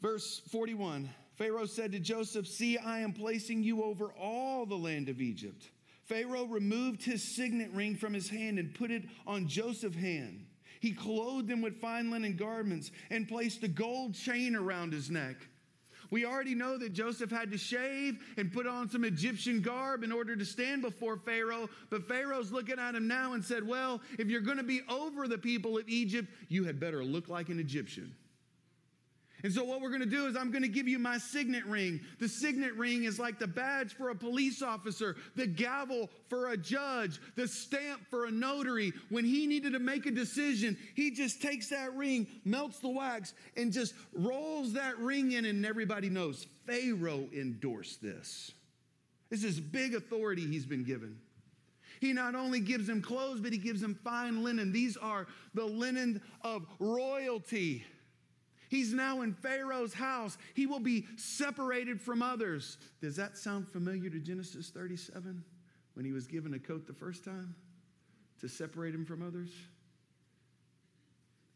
verse 0.00 0.40
41. 0.50 1.08
Pharaoh 1.38 1.66
said 1.66 1.92
to 1.92 2.00
Joseph, 2.00 2.48
See, 2.48 2.76
I 2.76 2.98
am 2.98 3.12
placing 3.12 3.62
you 3.62 3.84
over 3.84 4.12
all 4.20 4.66
the 4.66 4.74
land 4.74 5.08
of 5.08 5.20
Egypt. 5.20 5.70
Pharaoh 6.04 6.46
removed 6.46 7.04
his 7.04 7.22
signet 7.22 7.70
ring 7.72 7.94
from 7.94 8.12
his 8.12 8.28
hand 8.28 8.58
and 8.58 8.74
put 8.74 8.90
it 8.90 9.04
on 9.24 9.46
Joseph's 9.46 9.96
hand. 9.96 10.44
He 10.80 10.92
clothed 10.92 11.48
him 11.48 11.62
with 11.62 11.80
fine 11.80 12.10
linen 12.10 12.36
garments 12.36 12.90
and 13.10 13.28
placed 13.28 13.62
a 13.62 13.68
gold 13.68 14.14
chain 14.14 14.56
around 14.56 14.92
his 14.92 15.10
neck. 15.10 15.36
We 16.10 16.24
already 16.24 16.54
know 16.54 16.78
that 16.78 16.94
Joseph 16.94 17.30
had 17.30 17.52
to 17.52 17.58
shave 17.58 18.18
and 18.36 18.52
put 18.52 18.66
on 18.66 18.88
some 18.88 19.04
Egyptian 19.04 19.60
garb 19.60 20.02
in 20.02 20.10
order 20.10 20.34
to 20.34 20.44
stand 20.44 20.82
before 20.82 21.18
Pharaoh. 21.18 21.68
But 21.90 22.08
Pharaoh's 22.08 22.50
looking 22.50 22.78
at 22.78 22.94
him 22.94 23.06
now 23.06 23.34
and 23.34 23.44
said, 23.44 23.66
Well, 23.66 24.00
if 24.18 24.28
you're 24.28 24.40
going 24.40 24.56
to 24.56 24.62
be 24.64 24.80
over 24.88 25.28
the 25.28 25.38
people 25.38 25.76
of 25.78 25.88
Egypt, 25.88 26.28
you 26.48 26.64
had 26.64 26.80
better 26.80 27.04
look 27.04 27.28
like 27.28 27.50
an 27.50 27.60
Egyptian. 27.60 28.14
And 29.44 29.52
so, 29.52 29.62
what 29.62 29.80
we're 29.80 29.90
going 29.90 30.00
to 30.00 30.06
do 30.06 30.26
is, 30.26 30.36
I'm 30.36 30.50
going 30.50 30.62
to 30.62 30.68
give 30.68 30.88
you 30.88 30.98
my 30.98 31.18
signet 31.18 31.64
ring. 31.64 32.00
The 32.18 32.28
signet 32.28 32.74
ring 32.74 33.04
is 33.04 33.20
like 33.20 33.38
the 33.38 33.46
badge 33.46 33.94
for 33.94 34.10
a 34.10 34.14
police 34.14 34.62
officer, 34.62 35.16
the 35.36 35.46
gavel 35.46 36.10
for 36.28 36.50
a 36.50 36.56
judge, 36.56 37.20
the 37.36 37.46
stamp 37.46 38.00
for 38.10 38.26
a 38.26 38.30
notary. 38.30 38.92
When 39.10 39.24
he 39.24 39.46
needed 39.46 39.74
to 39.74 39.78
make 39.78 40.06
a 40.06 40.10
decision, 40.10 40.76
he 40.96 41.12
just 41.12 41.40
takes 41.40 41.68
that 41.68 41.94
ring, 41.94 42.26
melts 42.44 42.80
the 42.80 42.88
wax, 42.88 43.32
and 43.56 43.72
just 43.72 43.94
rolls 44.12 44.72
that 44.72 44.98
ring 44.98 45.32
in, 45.32 45.44
and 45.44 45.64
everybody 45.64 46.08
knows 46.08 46.46
Pharaoh 46.66 47.28
endorsed 47.32 48.02
this. 48.02 48.52
This 49.30 49.44
is 49.44 49.60
big 49.60 49.94
authority 49.94 50.46
he's 50.46 50.66
been 50.66 50.84
given. 50.84 51.16
He 52.00 52.12
not 52.12 52.34
only 52.34 52.60
gives 52.60 52.88
him 52.88 53.02
clothes, 53.02 53.40
but 53.40 53.52
he 53.52 53.58
gives 53.58 53.82
him 53.82 53.98
fine 54.04 54.42
linen. 54.42 54.72
These 54.72 54.96
are 54.96 55.26
the 55.54 55.64
linen 55.64 56.22
of 56.42 56.66
royalty. 56.78 57.84
He's 58.68 58.92
now 58.92 59.22
in 59.22 59.32
Pharaoh's 59.32 59.94
house. 59.94 60.36
He 60.54 60.66
will 60.66 60.80
be 60.80 61.06
separated 61.16 62.00
from 62.00 62.22
others. 62.22 62.76
Does 63.00 63.16
that 63.16 63.36
sound 63.36 63.68
familiar 63.68 64.10
to 64.10 64.18
Genesis 64.18 64.68
37 64.68 65.42
when 65.94 66.04
he 66.04 66.12
was 66.12 66.26
given 66.26 66.54
a 66.54 66.58
coat 66.58 66.86
the 66.86 66.92
first 66.92 67.24
time 67.24 67.54
to 68.40 68.48
separate 68.48 68.94
him 68.94 69.04
from 69.04 69.26
others? 69.26 69.50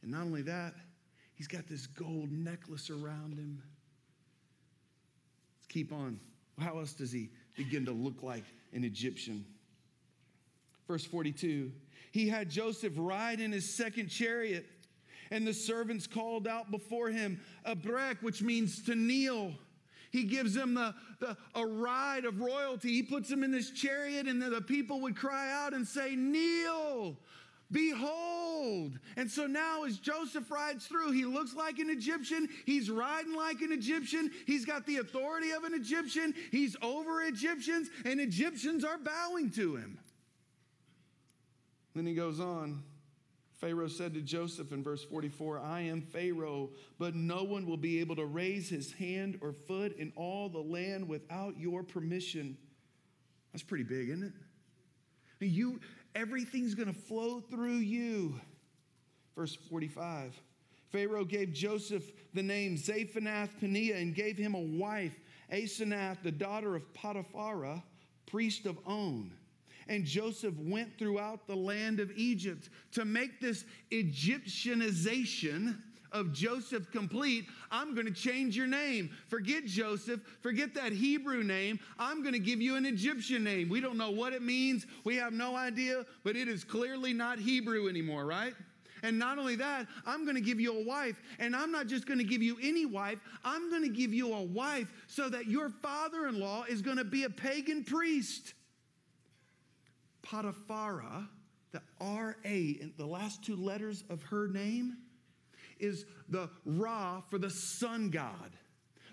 And 0.03 0.11
not 0.11 0.23
only 0.23 0.43
that, 0.43 0.75
he's 1.35 1.47
got 1.47 1.69
this 1.69 1.87
gold 1.87 2.33
necklace 2.33 2.91
around 2.91 3.39
him. 3.39 3.63
Let's 5.59 5.67
keep 5.69 5.93
on. 5.93 6.19
How 6.59 6.79
else 6.79 6.93
does 6.93 7.13
he 7.13 7.31
begin 7.57 7.85
to 7.87 7.93
look 7.93 8.23
like 8.23 8.45
an 8.73 8.85
Egyptian? 8.85 9.45
Verse 10.89 11.05
42 11.05 11.71
He 12.11 12.29
had 12.29 12.51
Joseph 12.51 12.95
ride 12.97 13.41
in 13.41 13.53
his 13.53 13.75
second 13.75 14.09
chariot 14.09 14.67
and 15.33 15.47
the 15.47 15.55
servants 15.55 16.07
called 16.07 16.47
out 16.47 16.71
before 16.71 17.09
him, 17.09 17.41
Abrek, 17.67 18.23
which 18.23 18.43
means 18.43 18.83
to 18.85 18.95
kneel. 18.95 19.55
He 20.11 20.25
gives 20.25 20.53
them 20.53 20.75
the, 20.75 20.95
the, 21.21 21.39
a 21.55 21.67
ride 21.67 22.27
of 22.27 22.39
royalty. 22.39 22.91
He 22.91 23.03
puts 23.03 23.31
them 23.31 23.43
in 23.43 23.51
this 23.51 23.71
chariot, 23.71 24.29
and 24.29 24.43
the 24.43 24.61
people 24.61 25.01
would 25.01 25.17
cry 25.17 25.51
out 25.51 25.73
and 25.73 25.89
say, 25.89 26.15
Kneel, 26.15 27.17
behold. 27.71 28.99
And 29.17 29.31
so 29.31 29.47
now, 29.47 29.85
as 29.85 29.97
Joseph 29.97 30.51
rides 30.51 30.87
through, 30.87 31.13
he 31.13 31.25
looks 31.25 31.55
like 31.55 31.79
an 31.79 31.89
Egyptian. 31.89 32.47
He's 32.67 32.91
riding 32.91 33.35
like 33.35 33.63
an 33.63 33.73
Egyptian. 33.73 34.31
He's 34.47 34.67
got 34.67 34.87
the 34.87 34.99
authority 34.99 35.53
of 35.53 35.65
an 35.65 35.73
Egyptian. 35.73 36.35
He's 36.51 36.77
over 36.83 37.23
Egyptians, 37.23 37.89
and 38.05 38.21
Egyptians 38.21 38.85
are 38.85 38.99
bowing 38.99 39.51
to 39.53 39.77
him. 39.77 39.99
Then 41.95 42.05
he 42.05 42.15
goes 42.15 42.39
on. 42.39 42.83
Pharaoh 43.63 43.87
said 43.87 44.13
to 44.15 44.21
Joseph 44.21 44.73
in 44.73 44.83
verse 44.83 45.05
44, 45.05 45.61
I 45.61 45.83
am 45.83 46.03
Pharaoh, 46.03 46.71
but 46.99 47.15
no 47.15 47.45
one 47.45 47.65
will 47.65 47.77
be 47.77 48.01
able 48.01 48.17
to 48.17 48.27
raise 48.27 48.69
his 48.69 48.93
hand 48.93 49.39
or 49.41 49.53
foot 49.53 49.97
in 49.97 50.13
all 50.17 50.49
the 50.49 50.59
land 50.59 51.07
without 51.07 51.57
your 51.57 51.85
permission. 51.85 52.57
That's 53.53 53.63
pretty 53.63 53.85
big, 53.85 54.09
isn't 54.09 54.35
it? 55.39 55.47
You, 55.47 55.79
everything's 56.17 56.75
going 56.75 56.93
to 56.93 57.01
flow 57.01 57.39
through 57.39 57.77
you. 57.77 58.41
Verse 59.37 59.55
45. 59.55 60.35
Pharaoh 60.91 61.25
gave 61.25 61.53
Joseph 61.53 62.11
the 62.35 62.43
name 62.43 62.77
Zaphenath 62.77 63.51
Paneah 63.61 64.03
and 64.03 64.13
gave 64.13 64.37
him 64.37 64.57
a 64.57 64.61
wife, 64.61 65.15
Asenath, 65.53 66.21
the 66.25 66.33
daughter 66.33 66.75
of 66.75 66.93
Potiphera, 66.95 67.81
priest 68.27 68.67
of 68.67 68.77
On. 68.87 69.31
And 69.93 70.07
Joseph 70.07 70.55
went 70.59 70.97
throughout 70.99 71.47
the 71.47 71.55
land 71.55 72.01
of 72.01 72.11
Egypt 72.17 72.71
to 72.93 73.05
make 73.05 73.43
this 73.43 73.67
Egyptianization 73.91 75.77
of 76.13 76.33
Joseph 76.33 76.91
complete, 76.91 77.45
I'm 77.71 77.95
going 77.95 78.07
to 78.07 78.13
change 78.13 78.57
your 78.57 78.67
name. 78.67 79.11
Forget 79.29 79.67
Joseph, 79.67 80.21
forget 80.41 80.73
that 80.77 80.93
Hebrew 80.93 81.43
name. 81.43 81.79
I'm 81.99 82.23
going 82.23 82.33
to 82.33 82.39
give 82.39 82.59
you 82.59 82.77
an 82.77 82.87
Egyptian 82.87 83.45
name. 83.45 83.69
We 83.69 83.83
don't 83.83 83.99
know 83.99 84.11
what 84.11 84.33
it 84.33 84.41
means, 84.41 84.87
we 85.05 85.17
have 85.17 85.35
no 85.35 85.57
idea, 85.57 86.07
but 86.25 86.37
it 86.37 86.49
is 86.49 86.65
clearly 86.65 87.13
not 87.13 87.39
Hebrew 87.39 87.87
anymore, 87.91 88.25
right? 88.25 88.55
And 89.03 89.19
not 89.19 89.39
only 89.39 89.57
that, 89.57 89.89
I'm 90.07 90.25
going 90.25 90.37
to 90.37 90.41
give 90.41 90.59
you 90.59 90.81
a 90.81 90.85
wife. 90.85 91.21
And 91.39 91.55
I'm 91.55 91.71
not 91.71 91.87
just 91.87 92.07
going 92.07 92.19
to 92.19 92.25
give 92.25 92.43
you 92.43 92.57
any 92.63 92.87
wife, 92.87 93.19
I'm 93.45 93.69
going 93.69 93.83
to 93.83 93.91
give 93.91 94.15
you 94.15 94.33
a 94.33 94.43
wife 94.43 94.89
so 95.07 95.29
that 95.29 95.49
your 95.49 95.69
father 95.69 96.29
in 96.29 96.41
law 96.41 96.65
is 96.67 96.81
going 96.81 96.97
to 96.97 97.05
be 97.05 97.25
a 97.25 97.31
pagan 97.31 97.85
priest. 97.85 98.55
Potiphera, 100.33 101.29
the 101.73 101.83
R 102.01 102.37
A, 102.45 102.59
in 102.81 102.95
the 102.97 103.07
last 103.07 103.45
two 103.45 103.57
letters 103.57 104.03
of 104.09 104.23
her 104.23 104.49
name, 104.49 104.97
is 105.79 106.07
the 106.29 106.49
Ra 106.65 107.21
for 107.29 107.39
the 107.39 107.51
sun 107.51 108.09
god. 108.09 108.57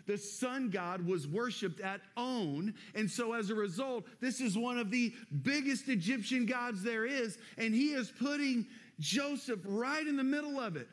The 0.08 0.18
sun 0.18 0.70
god 0.70 1.06
was 1.06 1.28
worshiped 1.28 1.82
at 1.82 2.02
On. 2.16 2.74
And 2.96 3.12
so, 3.12 3.34
as 3.34 3.50
a 3.50 3.56
result, 3.56 4.06
this 4.22 4.40
is 4.40 4.58
one 4.58 4.78
of 4.78 4.92
the 4.92 5.14
biggest 5.44 5.90
Egyptian 5.90 6.46
gods 6.46 6.82
there 6.82 7.06
is. 7.06 7.38
And 7.58 7.76
he 7.76 7.90
is 7.90 8.12
putting 8.12 8.66
Joseph 9.00 9.60
right 9.66 10.08
in 10.08 10.16
the 10.16 10.24
middle 10.24 10.60
of 10.60 10.78
it, 10.78 10.88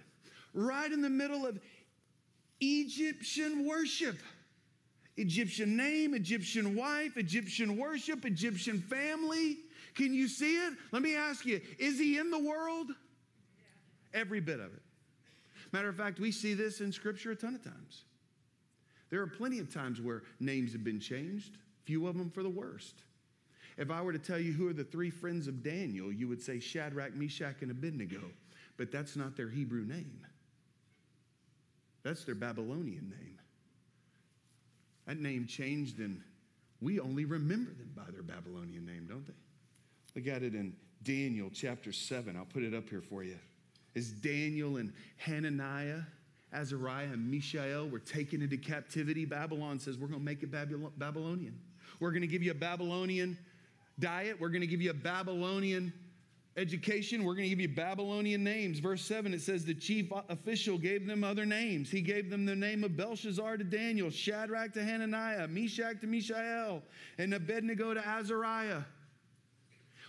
right 0.53 0.91
in 0.91 1.03
the 1.03 1.09
middle 1.09 1.47
of 1.47 1.59
Egyptian 2.61 3.67
worship. 3.67 4.19
Egyptian 5.17 5.77
name, 5.77 6.15
Egyptian 6.15 6.77
wife, 6.77 7.17
Egyptian 7.17 7.77
worship, 7.77 8.25
Egyptian 8.25 8.81
family. 8.81 9.59
Can 9.95 10.13
you 10.13 10.29
see 10.29 10.57
it? 10.57 10.75
Let 10.93 11.03
me 11.03 11.17
ask 11.17 11.47
you 11.47 11.61
is 11.79 11.99
he 11.99 12.19
in 12.19 12.31
the 12.31 12.39
world? 12.39 12.89
Every 14.13 14.41
bit 14.41 14.61
of 14.61 14.73
it. 14.73 14.83
Matter 15.73 15.89
of 15.89 15.97
fact, 15.97 16.21
we 16.21 16.31
see 16.31 16.55
this 16.55 16.81
in 16.81 16.93
Scripture 16.93 17.33
a 17.33 17.37
ton 17.37 17.55
of 17.55 17.65
times. 17.65 18.05
There 19.11 19.21
are 19.21 19.27
plenty 19.27 19.59
of 19.59 19.73
times 19.73 20.01
where 20.01 20.23
names 20.41 20.73
have 20.73 20.85
been 20.85 21.01
changed, 21.01 21.59
few 21.85 22.07
of 22.07 22.17
them 22.17 22.31
for 22.31 22.43
the 22.43 22.51
worst. 22.51 23.03
If 23.77 23.91
I 23.91 24.01
were 24.01 24.13
to 24.13 24.19
tell 24.19 24.39
you 24.39 24.53
who 24.53 24.69
are 24.69 24.73
the 24.73 24.85
three 24.85 25.11
friends 25.11 25.49
of 25.49 25.63
Daniel, 25.63 26.13
you 26.13 26.29
would 26.29 26.41
say 26.41 26.59
Shadrach, 26.59 27.15
Meshach, 27.15 27.63
and 27.63 27.71
Abednego, 27.71 28.23
but 28.77 28.91
that's 28.91 29.17
not 29.17 29.37
their 29.37 29.49
Hebrew 29.49 29.85
name. 29.85 30.27
That's 32.03 32.25
their 32.25 32.35
Babylonian 32.35 33.11
name. 33.11 33.39
That 35.07 35.19
name 35.21 35.47
changed, 35.47 35.99
and 35.99 36.21
we 36.81 37.01
only 37.01 37.25
remember 37.25 37.71
them 37.73 37.93
by 37.95 38.11
their 38.13 38.23
Babylonian 38.23 38.85
name, 38.85 39.07
don't 39.09 39.27
they? 39.27 39.33
Look 40.15 40.35
at 40.35 40.43
it 40.43 40.55
in 40.55 40.75
Daniel 41.03 41.51
chapter 41.53 41.93
7. 41.93 42.37
I'll 42.37 42.45
put 42.45 42.63
it 42.63 42.75
up 42.75 42.89
here 42.89 43.01
for 43.01 43.23
you. 43.23 43.39
As 43.95 44.11
Daniel 44.11 44.77
and 44.77 44.93
Hananiah, 45.19 46.01
Azariah, 46.53 47.07
and 47.13 47.31
Mishael 47.31 47.89
were 47.89 47.99
taken 47.99 48.43
into 48.43 48.57
captivity, 48.57 49.25
Babylon 49.25 49.79
says, 49.79 49.97
We're 49.97 50.09
going 50.09 50.21
to 50.21 50.25
make 50.25 50.43
it 50.43 50.51
Babylonian. 50.51 51.59
We're 52.01 52.11
going 52.11 52.23
to 52.23 52.29
give 52.29 52.43
you 52.43 52.51
a 52.51 52.55
Babylonian 52.55 53.39
diet. 53.99 54.41
We're 54.41 54.49
going 54.49 54.61
to 54.61 54.67
give 54.67 54.83
you 54.83 54.91
a 54.91 54.95
Babylonian 54.95 55.93
education. 56.57 57.25
We're 57.25 57.35
going 57.35 57.45
to 57.45 57.51
give 57.51 57.61
you 57.61 57.69
Babylonian 57.69 58.43
names. 58.43 58.79
Verse 58.79 59.03
7, 59.03 59.35
it 59.35 59.43
says 59.43 59.65
the 59.65 59.75
chief 59.75 60.11
official 60.29 60.79
gave 60.79 61.07
them 61.07 61.23
other 61.23 61.45
names. 61.45 61.91
He 61.91 62.01
gave 62.01 62.31
them 62.31 62.47
the 62.47 62.57
name 62.57 62.83
of 62.85 62.97
Belshazzar 62.97 63.59
to 63.59 63.65
Daniel, 63.65 64.11
Shadrach 64.11 64.73
to 64.75 64.85
Hananiah, 64.85 65.47
Meshach 65.49 66.01
to 66.01 66.07
Mishael, 66.07 66.83
and 67.19 67.35
Abednego 67.35 67.95
to 67.95 68.07
Azariah. 68.07 68.83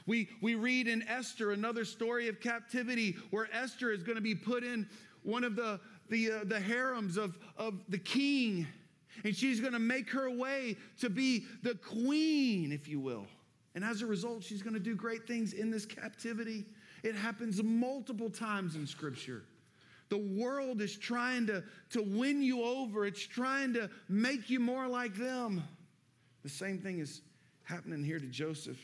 We, 0.05 0.29
we 0.41 0.55
read 0.55 0.87
in 0.87 1.03
Esther 1.07 1.51
another 1.51 1.83
story 1.83 2.29
of 2.29 2.39
captivity 2.39 3.17
where 3.29 3.49
Esther 3.51 3.91
is 3.91 4.03
going 4.03 4.15
to 4.15 4.21
be 4.21 4.35
put 4.35 4.63
in 4.63 4.87
one 5.23 5.43
of 5.43 5.57
the, 5.57 5.81
the, 6.09 6.31
uh, 6.31 6.39
the 6.45 6.59
harems 6.59 7.17
of, 7.17 7.37
of 7.57 7.81
the 7.89 7.97
king, 7.97 8.65
and 9.25 9.35
she's 9.35 9.59
going 9.59 9.73
to 9.73 9.79
make 9.79 10.09
her 10.11 10.29
way 10.29 10.77
to 10.99 11.09
be 11.09 11.45
the 11.61 11.75
queen, 11.75 12.71
if 12.71 12.87
you 12.87 13.01
will. 13.01 13.27
And 13.77 13.85
as 13.85 14.01
a 14.01 14.07
result, 14.07 14.43
she's 14.43 14.63
going 14.63 14.73
to 14.73 14.79
do 14.79 14.95
great 14.95 15.27
things 15.27 15.53
in 15.53 15.69
this 15.69 15.85
captivity. 15.85 16.65
It 17.03 17.13
happens 17.13 17.61
multiple 17.61 18.27
times 18.27 18.75
in 18.75 18.87
Scripture. 18.87 19.43
The 20.09 20.17
world 20.17 20.81
is 20.81 20.97
trying 20.97 21.45
to, 21.45 21.63
to 21.91 22.01
win 22.01 22.41
you 22.41 22.63
over, 22.63 23.05
it's 23.05 23.21
trying 23.21 23.75
to 23.75 23.91
make 24.09 24.49
you 24.49 24.59
more 24.59 24.87
like 24.87 25.13
them. 25.13 25.63
The 26.41 26.49
same 26.49 26.79
thing 26.79 26.97
is 26.97 27.21
happening 27.65 28.03
here 28.03 28.17
to 28.17 28.25
Joseph. 28.25 28.79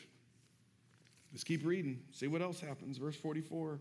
Let's 1.32 1.42
keep 1.42 1.66
reading, 1.66 1.98
see 2.12 2.28
what 2.28 2.40
else 2.40 2.60
happens. 2.60 2.96
Verse 2.96 3.16
44. 3.16 3.80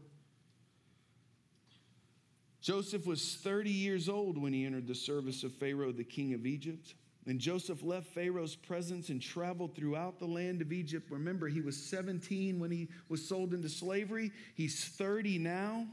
Joseph 2.59 3.05
was 3.05 3.35
30 3.35 3.69
years 3.69 4.09
old 4.09 4.35
when 4.35 4.51
he 4.51 4.65
entered 4.65 4.87
the 4.87 4.95
service 4.95 5.43
of 5.43 5.53
Pharaoh, 5.53 5.91
the 5.91 6.03
king 6.03 6.33
of 6.33 6.47
Egypt. 6.47 6.95
And 7.25 7.39
Joseph 7.39 7.83
left 7.83 8.07
Pharaoh's 8.07 8.55
presence 8.55 9.09
and 9.09 9.21
traveled 9.21 9.75
throughout 9.75 10.19
the 10.19 10.25
land 10.25 10.61
of 10.61 10.73
Egypt. 10.73 11.09
Remember, 11.09 11.47
he 11.47 11.61
was 11.61 11.77
17 11.77 12.59
when 12.59 12.71
he 12.71 12.89
was 13.07 13.25
sold 13.25 13.53
into 13.53 13.69
slavery, 13.69 14.31
he's 14.55 14.85
30 14.85 15.39
now. 15.39 15.87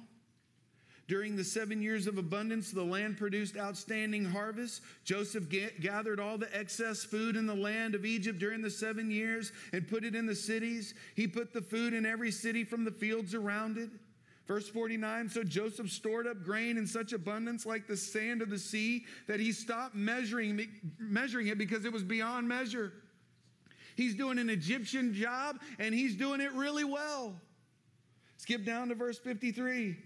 During 1.07 1.35
the 1.35 1.43
seven 1.43 1.83
years 1.83 2.07
of 2.07 2.19
abundance, 2.19 2.71
the 2.71 2.85
land 2.85 3.17
produced 3.17 3.57
outstanding 3.57 4.25
harvests. 4.25 4.81
Joseph 5.03 5.49
gathered 5.81 6.21
all 6.21 6.39
the 6.39 6.57
excess 6.57 7.03
food 7.03 7.35
in 7.35 7.47
the 7.47 7.55
land 7.55 7.97
of 7.97 8.05
Egypt 8.05 8.39
during 8.39 8.63
the 8.63 8.71
seven 8.71 9.11
years 9.11 9.51
and 9.73 9.89
put 9.89 10.05
it 10.05 10.15
in 10.15 10.25
the 10.25 10.37
cities. 10.37 10.95
He 11.17 11.27
put 11.27 11.53
the 11.53 11.63
food 11.63 11.95
in 11.95 12.07
every 12.07 12.31
city 12.31 12.63
from 12.63 12.85
the 12.85 12.93
fields 12.93 13.35
around 13.35 13.77
it. 13.77 13.91
Verse 14.47 14.69
49 14.69 15.29
So 15.29 15.45
Joseph 15.45 15.91
stored 15.91 16.27
up 16.27 16.43
grain 16.43 16.77
in 16.77 16.87
such 16.87 17.13
abundance, 17.13 17.67
like 17.67 17.87
the 17.87 17.97
sand 17.97 18.43
of 18.43 18.51
the 18.51 18.59
sea, 18.59 19.05
that 19.27 19.41
he 19.41 19.53
stopped 19.53 19.95
measuring, 19.95 20.67
measuring 20.99 21.49
it 21.49 21.59
because 21.59 21.85
it 21.85 21.93
was 21.93 22.03
beyond 22.03 22.49
measure. 22.49 22.93
He's 23.97 24.15
doing 24.15 24.39
an 24.39 24.51
Egyptian 24.51 25.13
job 25.13 25.61
and 25.79 25.95
he's 25.95 26.17
doing 26.17 26.41
it 26.41 26.53
really 26.53 26.85
well. 26.85 27.35
Skip 28.39 28.65
down 28.65 28.89
to 28.89 28.95
verse 28.95 29.19
53. 29.19 29.97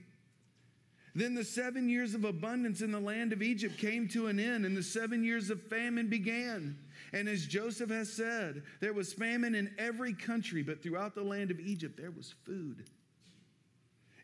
Then 1.15 1.35
the 1.35 1.45
seven 1.45 1.89
years 1.89 2.15
of 2.15 2.25
abundance 2.25 2.81
in 2.81 2.91
the 2.91 2.99
land 2.99 3.33
of 3.33 3.41
Egypt 3.41 3.79
came 3.79 4.09
to 4.09 4.27
an 4.27 4.41
end, 4.41 4.67
and 4.67 4.77
the 4.77 4.83
seven 4.83 5.23
years 5.23 5.49
of 5.49 5.63
famine 5.69 6.09
began. 6.09 6.77
And 7.13 7.29
as 7.29 7.47
Joseph 7.47 7.91
has 7.91 8.13
said, 8.13 8.65
there 8.81 8.93
was 8.93 9.13
famine 9.13 9.55
in 9.55 9.73
every 9.79 10.13
country, 10.13 10.65
but 10.65 10.83
throughout 10.83 11.15
the 11.15 11.23
land 11.23 11.53
of 11.53 11.61
Egypt 11.61 11.97
there 11.97 12.11
was 12.11 12.35
food. 12.45 12.85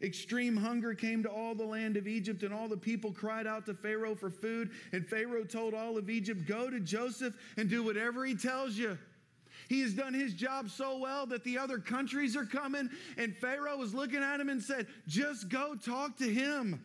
Extreme 0.02 0.56
hunger 0.56 0.94
came 0.94 1.22
to 1.22 1.28
all 1.28 1.54
the 1.54 1.64
land 1.64 1.96
of 1.96 2.08
Egypt, 2.08 2.42
and 2.42 2.54
all 2.54 2.68
the 2.68 2.76
people 2.76 3.12
cried 3.12 3.46
out 3.46 3.66
to 3.66 3.74
Pharaoh 3.74 4.14
for 4.14 4.30
food. 4.30 4.70
And 4.92 5.06
Pharaoh 5.06 5.44
told 5.44 5.74
all 5.74 5.98
of 5.98 6.08
Egypt, 6.08 6.46
Go 6.46 6.70
to 6.70 6.80
Joseph 6.80 7.34
and 7.56 7.68
do 7.68 7.82
whatever 7.82 8.24
he 8.24 8.34
tells 8.34 8.76
you. 8.76 8.96
He 9.68 9.80
has 9.82 9.92
done 9.92 10.14
his 10.14 10.34
job 10.34 10.70
so 10.70 10.98
well 10.98 11.26
that 11.26 11.44
the 11.44 11.58
other 11.58 11.78
countries 11.78 12.34
are 12.34 12.46
coming. 12.46 12.88
And 13.18 13.36
Pharaoh 13.36 13.76
was 13.76 13.94
looking 13.94 14.22
at 14.22 14.40
him 14.40 14.48
and 14.48 14.62
said, 14.62 14.86
Just 15.06 15.48
go 15.48 15.74
talk 15.74 16.16
to 16.16 16.32
him. 16.32 16.84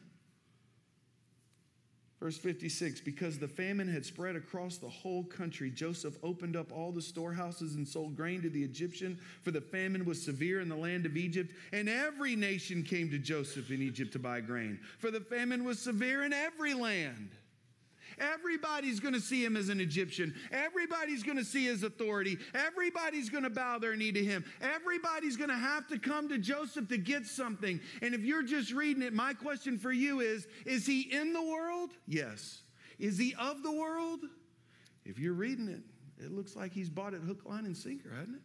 Verse 2.19 2.38
56 2.38 3.01
Because 3.01 3.38
the 3.38 3.48
famine 3.48 3.88
had 3.88 4.05
spread 4.05 4.36
across 4.36 4.77
the 4.77 4.89
whole 4.89 5.24
country, 5.24 5.69
Joseph 5.69 6.17
opened 6.24 6.55
up 6.55 6.72
all 6.72 6.91
the 6.91 7.01
storehouses 7.01 7.75
and 7.75 7.88
sold 7.88 8.15
grain 8.15 8.41
to 8.41 8.50
the 8.50 8.63
Egyptian, 8.63 9.19
for 9.43 9.51
the 9.51 9.62
famine 9.62 10.05
was 10.05 10.22
severe 10.22 10.62
in 10.62 10.69
the 10.69 10.75
land 10.75 11.05
of 11.05 11.17
Egypt. 11.17 11.53
And 11.74 11.89
every 11.89 12.36
nation 12.36 12.84
came 12.84 13.10
to 13.12 13.19
Joseph 13.19 13.72
in 13.72 13.81
Egypt 13.81 14.13
to 14.13 14.19
buy 14.19 14.41
grain, 14.41 14.79
for 15.00 15.12
the 15.12 15.19
famine 15.19 15.63
was 15.63 15.79
severe 15.79 16.24
in 16.24 16.34
every 16.34 16.74
land. 16.74 17.31
Everybody's 18.19 19.00
going 19.00 19.13
to 19.13 19.19
see 19.19 19.43
him 19.43 19.57
as 19.57 19.69
an 19.69 19.79
Egyptian. 19.79 20.34
Everybody's 20.51 21.24
going 21.24 21.38
to 21.38 21.43
see 21.43 21.65
his 21.65 21.84
authority. 21.84 22.38
Everybody's 22.53 23.29
going 23.29 23.43
to 23.43 23.50
bow 23.50 23.79
their 23.79 23.95
knee 23.95 24.12
to 24.12 24.24
him. 24.24 24.45
Everybody's 24.62 25.38
going 25.38 25.50
to 25.50 25.55
have 25.55 25.88
to 25.88 26.00
come 26.00 26.29
to 26.29 26.38
Joseph 26.38 26.88
to 26.89 26.98
get 26.98 27.25
something. 27.25 27.79
And 28.01 28.13
if 28.13 28.22
you're 28.22 28.43
just 28.43 28.72
reading 28.72 29.03
it, 29.03 29.13
my 29.13 29.34
question 29.34 29.77
for 29.77 29.91
you 29.91 30.19
is 30.19 30.48
Is 30.65 30.86
he 30.86 31.01
in 31.01 31.34
the 31.34 31.43
world? 31.43 31.91
Yes. 32.07 32.62
Is 33.00 33.17
he 33.17 33.36
of 33.38 33.63
the 33.63 33.72
world? 33.72 34.22
If 35.03 35.19
you're 35.19 35.34
reading 35.34 35.67
it, 35.67 35.81
it 36.24 36.31
looks 36.31 36.55
like 36.55 36.72
he's 36.72 36.89
bought 36.89 37.13
it 37.13 37.22
hook, 37.22 37.45
line, 37.45 37.65
and 37.65 37.75
sinker, 37.75 38.10
hasn't 38.10 38.38
it? 38.38 38.41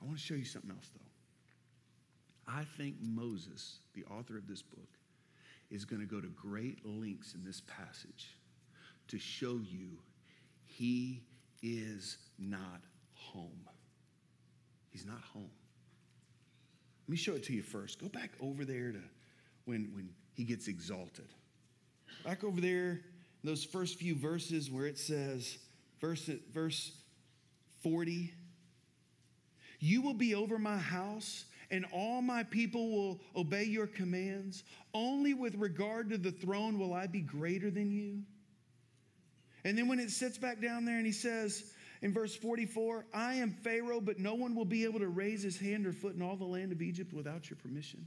I 0.00 0.06
want 0.06 0.18
to 0.18 0.22
show 0.24 0.34
you 0.34 0.44
something 0.44 0.70
else, 0.70 0.88
though. 0.94 2.52
I 2.52 2.64
think 2.64 2.96
Moses, 3.00 3.80
the 3.94 4.04
author 4.04 4.38
of 4.38 4.46
this 4.46 4.62
book, 4.62 4.88
is 5.70 5.84
going 5.84 6.00
to 6.00 6.06
go 6.06 6.20
to 6.20 6.28
great 6.28 6.84
lengths 6.84 7.34
in 7.34 7.44
this 7.44 7.62
passage 7.66 8.34
to 9.08 9.18
show 9.18 9.60
you 9.62 9.98
he 10.66 11.22
is 11.62 12.18
not 12.38 12.82
home. 13.12 13.68
He's 14.90 15.06
not 15.06 15.20
home. 15.32 15.50
Let 17.06 17.10
me 17.10 17.16
show 17.16 17.34
it 17.34 17.44
to 17.44 17.52
you 17.52 17.62
first. 17.62 18.00
Go 18.00 18.08
back 18.08 18.32
over 18.40 18.64
there 18.64 18.92
to 18.92 19.00
when, 19.64 19.90
when 19.94 20.10
he 20.34 20.44
gets 20.44 20.68
exalted. 20.68 21.28
Back 22.24 22.44
over 22.44 22.60
there, 22.60 23.00
those 23.44 23.64
first 23.64 23.98
few 23.98 24.14
verses 24.14 24.70
where 24.70 24.86
it 24.86 24.98
says, 24.98 25.58
verse, 26.00 26.30
verse 26.52 26.92
40, 27.82 28.32
you 29.80 30.02
will 30.02 30.14
be 30.14 30.34
over 30.34 30.58
my 30.58 30.76
house 30.76 31.44
and 31.70 31.84
all 31.92 32.22
my 32.22 32.42
people 32.42 32.90
will 32.90 33.20
obey 33.36 33.64
your 33.64 33.86
commands. 33.86 34.64
Only 34.94 35.34
with 35.34 35.54
regard 35.56 36.10
to 36.10 36.18
the 36.18 36.32
throne 36.32 36.78
will 36.78 36.94
I 36.94 37.06
be 37.06 37.20
greater 37.20 37.70
than 37.70 37.90
you. 37.90 38.22
And 39.64 39.76
then 39.76 39.88
when 39.88 39.98
it 39.98 40.10
sits 40.10 40.38
back 40.38 40.60
down 40.60 40.84
there 40.84 40.96
and 40.96 41.06
he 41.06 41.12
says 41.12 41.72
in 42.00 42.12
verse 42.12 42.34
44, 42.34 43.06
I 43.12 43.34
am 43.34 43.50
Pharaoh, 43.50 44.00
but 44.00 44.18
no 44.18 44.34
one 44.34 44.54
will 44.54 44.64
be 44.64 44.84
able 44.84 45.00
to 45.00 45.08
raise 45.08 45.42
his 45.42 45.58
hand 45.58 45.86
or 45.86 45.92
foot 45.92 46.14
in 46.14 46.22
all 46.22 46.36
the 46.36 46.44
land 46.44 46.72
of 46.72 46.80
Egypt 46.80 47.12
without 47.12 47.50
your 47.50 47.56
permission. 47.56 48.06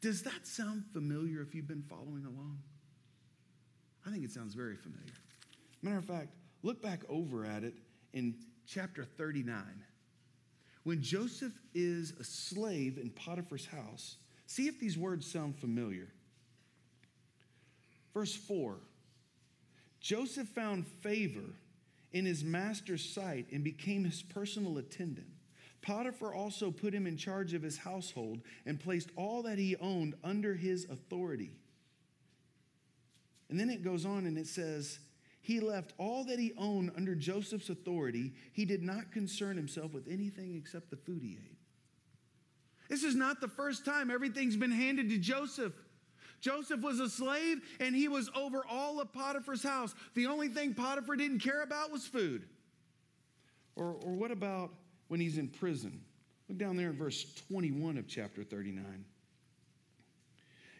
Does 0.00 0.22
that 0.22 0.46
sound 0.46 0.84
familiar 0.92 1.40
if 1.40 1.54
you've 1.54 1.66
been 1.66 1.84
following 1.88 2.26
along? 2.26 2.58
I 4.06 4.10
think 4.10 4.24
it 4.24 4.30
sounds 4.30 4.54
very 4.54 4.76
familiar. 4.76 5.14
Matter 5.82 5.98
of 5.98 6.04
fact, 6.04 6.28
look 6.62 6.82
back 6.82 7.00
over 7.08 7.46
at 7.46 7.64
it 7.64 7.74
in 8.12 8.34
chapter 8.66 9.04
39. 9.04 9.62
When 10.84 11.02
Joseph 11.02 11.58
is 11.74 12.12
a 12.20 12.24
slave 12.24 12.98
in 12.98 13.10
Potiphar's 13.10 13.66
house, 13.66 14.16
see 14.46 14.68
if 14.68 14.78
these 14.78 14.96
words 14.96 15.26
sound 15.26 15.56
familiar. 15.56 16.08
Verse 18.12 18.34
4 18.34 18.76
Joseph 20.00 20.48
found 20.48 20.86
favor 20.86 21.54
in 22.12 22.26
his 22.26 22.44
master's 22.44 23.04
sight 23.04 23.46
and 23.50 23.64
became 23.64 24.04
his 24.04 24.22
personal 24.22 24.78
attendant. 24.78 25.26
Potiphar 25.80 26.32
also 26.32 26.70
put 26.70 26.94
him 26.94 27.06
in 27.06 27.16
charge 27.16 27.52
of 27.54 27.62
his 27.62 27.78
household 27.78 28.40
and 28.64 28.80
placed 28.80 29.10
all 29.16 29.42
that 29.42 29.58
he 29.58 29.76
owned 29.76 30.14
under 30.22 30.54
his 30.54 30.84
authority. 30.88 31.50
And 33.50 33.58
then 33.58 33.68
it 33.68 33.82
goes 33.82 34.06
on 34.06 34.26
and 34.26 34.38
it 34.38 34.46
says, 34.46 34.98
he 35.44 35.60
left 35.60 35.92
all 35.98 36.24
that 36.24 36.38
he 36.38 36.54
owned 36.56 36.90
under 36.96 37.14
Joseph's 37.14 37.68
authority. 37.68 38.32
He 38.54 38.64
did 38.64 38.82
not 38.82 39.12
concern 39.12 39.58
himself 39.58 39.92
with 39.92 40.08
anything 40.08 40.56
except 40.56 40.88
the 40.88 40.96
food 40.96 41.20
he 41.22 41.32
ate. 41.32 41.58
This 42.88 43.04
is 43.04 43.14
not 43.14 43.42
the 43.42 43.48
first 43.48 43.84
time 43.84 44.10
everything's 44.10 44.56
been 44.56 44.72
handed 44.72 45.10
to 45.10 45.18
Joseph. 45.18 45.74
Joseph 46.40 46.80
was 46.80 46.98
a 46.98 47.10
slave 47.10 47.60
and 47.78 47.94
he 47.94 48.08
was 48.08 48.30
over 48.34 48.64
all 48.70 49.02
of 49.02 49.12
Potiphar's 49.12 49.62
house. 49.62 49.94
The 50.14 50.24
only 50.28 50.48
thing 50.48 50.72
Potiphar 50.72 51.16
didn't 51.16 51.40
care 51.40 51.62
about 51.62 51.92
was 51.92 52.06
food. 52.06 52.46
Or, 53.76 53.96
or 54.02 54.14
what 54.14 54.30
about 54.30 54.70
when 55.08 55.20
he's 55.20 55.36
in 55.36 55.48
prison? 55.48 56.00
Look 56.48 56.56
down 56.56 56.78
there 56.78 56.88
in 56.88 56.96
verse 56.96 57.34
21 57.50 57.98
of 57.98 58.08
chapter 58.08 58.44
39. 58.44 59.04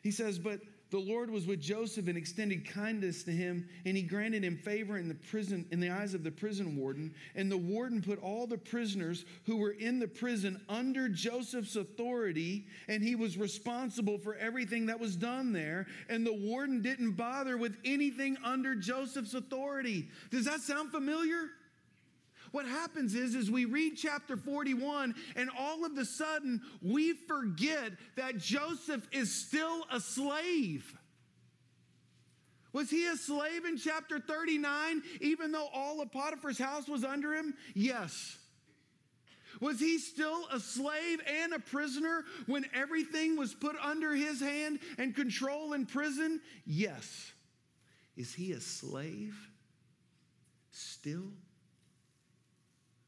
He 0.03 0.11
says, 0.11 0.39
But 0.39 0.61
the 0.91 0.99
Lord 0.99 1.31
was 1.31 1.47
with 1.47 1.61
Joseph 1.61 2.07
and 2.09 2.17
extended 2.17 2.69
kindness 2.69 3.25
to 3.25 3.33
him, 3.33 3.69
and 3.85 3.97
he 3.97 4.03
granted 4.03 4.45
him 4.45 4.57
favor 4.57 4.97
in 4.97 5.09
the 5.09 5.15
prison 5.15 5.67
in 5.71 5.81
the 5.81 5.91
eyes 5.91 6.15
of 6.15 6.23
the 6.23 6.31
prison 6.31 6.77
warden. 6.77 7.13
And 7.35 7.51
the 7.51 7.59
warden 7.59 8.01
put 8.01 8.23
all 8.23 8.47
the 8.47 8.59
prisoners 8.59 9.25
who 9.45 9.57
were 9.57 9.73
in 9.73 9.99
the 9.99 10.07
prison 10.07 10.61
under 10.69 11.09
Joseph's 11.09 11.77
authority, 11.77 12.67
and 12.87 13.03
he 13.03 13.17
was 13.17 13.37
responsible 13.37 14.19
for 14.19 14.37
everything 14.37 14.87
that 14.87 15.01
was 15.01 15.17
done 15.17 15.53
there. 15.53 15.87
And 16.09 16.25
the 16.25 16.33
warden 16.33 16.81
didn't 16.81 17.13
bother 17.13 17.57
with 17.57 17.77
anything 17.85 18.37
under 18.45 18.75
Joseph's 18.75 19.35
authority. 19.35 20.09
Does 20.31 20.45
that 20.45 20.61
sound 20.61 20.91
familiar? 20.91 21.51
What 22.55 22.67
happens 22.67 23.17
is, 23.17 23.35
is 23.35 23.51
we 23.51 23.65
read 23.65 23.97
chapter 23.97 24.37
41 24.37 25.17
and 25.35 25.51
all 25.59 25.85
of 25.85 25.99
a 25.99 26.05
sudden 26.05 26.63
we 26.81 27.13
forget 27.13 27.91
that 28.15 28.39
Joseph 28.39 29.05
is 29.11 29.35
still 29.35 29.85
a 29.91 29.99
slave. 29.99 30.97
Was 32.73 32.91
he 32.91 33.07
a 33.07 33.17
slave 33.17 33.65
in 33.65 33.77
chapter 33.77 34.21
39, 34.21 35.03
even 35.21 35.51
though 35.51 35.67
all 35.75 36.01
of 36.01 36.13
Potiphar's 36.13 36.57
house 36.57 36.87
was 36.87 37.03
under 37.03 37.35
him? 37.35 37.55
Yes. 37.75 38.39
Was 39.61 39.81
he 39.81 39.99
still 39.99 40.47
a 40.53 40.61
slave 40.61 41.21
and 41.27 41.55
a 41.55 41.59
prisoner 41.59 42.23
when 42.47 42.67
everything 42.73 43.37
was 43.37 43.53
put 43.53 43.75
under 43.83 44.15
his 44.15 44.39
hand 44.39 44.79
and 44.97 45.13
control 45.17 45.73
in 45.73 45.87
prison? 45.87 46.41
Yes. 46.65 47.33
Is 48.17 48.33
he 48.33 48.53
a 48.53 48.61
slave 48.61 49.37
still? 50.71 51.33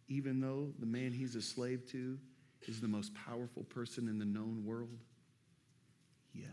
Even 0.09 0.41
though 0.41 0.69
the 0.79 0.87
man 0.87 1.13
he's 1.13 1.35
a 1.35 1.43
slave 1.43 1.85
to 1.91 2.19
is 2.63 2.81
the 2.81 2.89
most 2.89 3.13
powerful 3.15 3.65
person 3.65 4.09
in 4.09 4.19
the 4.19 4.25
known 4.25 4.65
world? 4.65 4.99
Yes. 6.33 6.47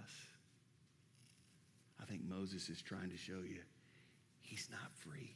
I 2.02 2.06
think 2.06 2.22
Moses 2.28 2.70
is 2.70 2.82
trying 2.82 3.10
to 3.10 3.18
show 3.18 3.42
you 3.48 3.62
he's 4.42 4.68
not 4.72 4.92
free. 4.96 5.36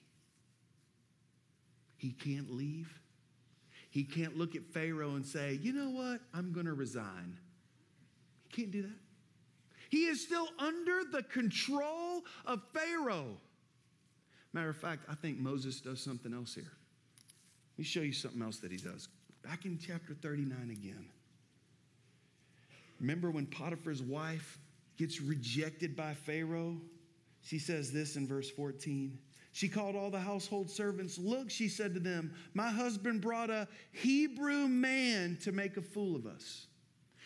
He 1.95 2.11
can't 2.11 2.51
leave. 2.51 3.01
He 3.89 4.03
can't 4.03 4.37
look 4.37 4.55
at 4.55 4.65
Pharaoh 4.65 5.15
and 5.15 5.25
say, 5.25 5.59
you 5.61 5.73
know 5.73 5.89
what, 5.89 6.19
I'm 6.33 6.51
going 6.51 6.65
to 6.65 6.73
resign. 6.73 7.37
He 8.43 8.61
can't 8.61 8.71
do 8.71 8.83
that. 8.83 8.99
He 9.89 10.05
is 10.05 10.21
still 10.21 10.47
under 10.59 11.03
the 11.11 11.23
control 11.23 12.23
of 12.45 12.61
Pharaoh. 12.73 13.37
Matter 14.53 14.69
of 14.69 14.77
fact, 14.77 15.03
I 15.09 15.15
think 15.15 15.39
Moses 15.39 15.79
does 15.79 16.01
something 16.01 16.33
else 16.33 16.53
here. 16.53 16.71
Me 17.77 17.83
show 17.83 18.01
you 18.01 18.13
something 18.13 18.41
else 18.41 18.57
that 18.57 18.71
he 18.71 18.77
does. 18.77 19.07
Back 19.43 19.65
in 19.65 19.77
chapter 19.77 20.13
39 20.13 20.71
again. 20.71 21.05
Remember 22.99 23.29
when 23.29 23.45
Potiphar's 23.45 24.01
wife 24.01 24.57
gets 24.97 25.21
rejected 25.21 25.95
by 25.95 26.13
Pharaoh? 26.13 26.77
She 27.41 27.59
says 27.59 27.91
this 27.91 28.15
in 28.15 28.27
verse 28.27 28.49
14. 28.49 29.17
She 29.51 29.67
called 29.67 29.95
all 29.95 30.11
the 30.11 30.19
household 30.19 30.69
servants. 30.69 31.17
Look, 31.17 31.49
she 31.49 31.67
said 31.67 31.93
to 31.93 31.99
them, 31.99 32.33
My 32.53 32.69
husband 32.69 33.21
brought 33.21 33.49
a 33.49 33.67
Hebrew 33.91 34.67
man 34.67 35.37
to 35.43 35.51
make 35.51 35.77
a 35.77 35.81
fool 35.81 36.15
of 36.15 36.25
us. 36.25 36.67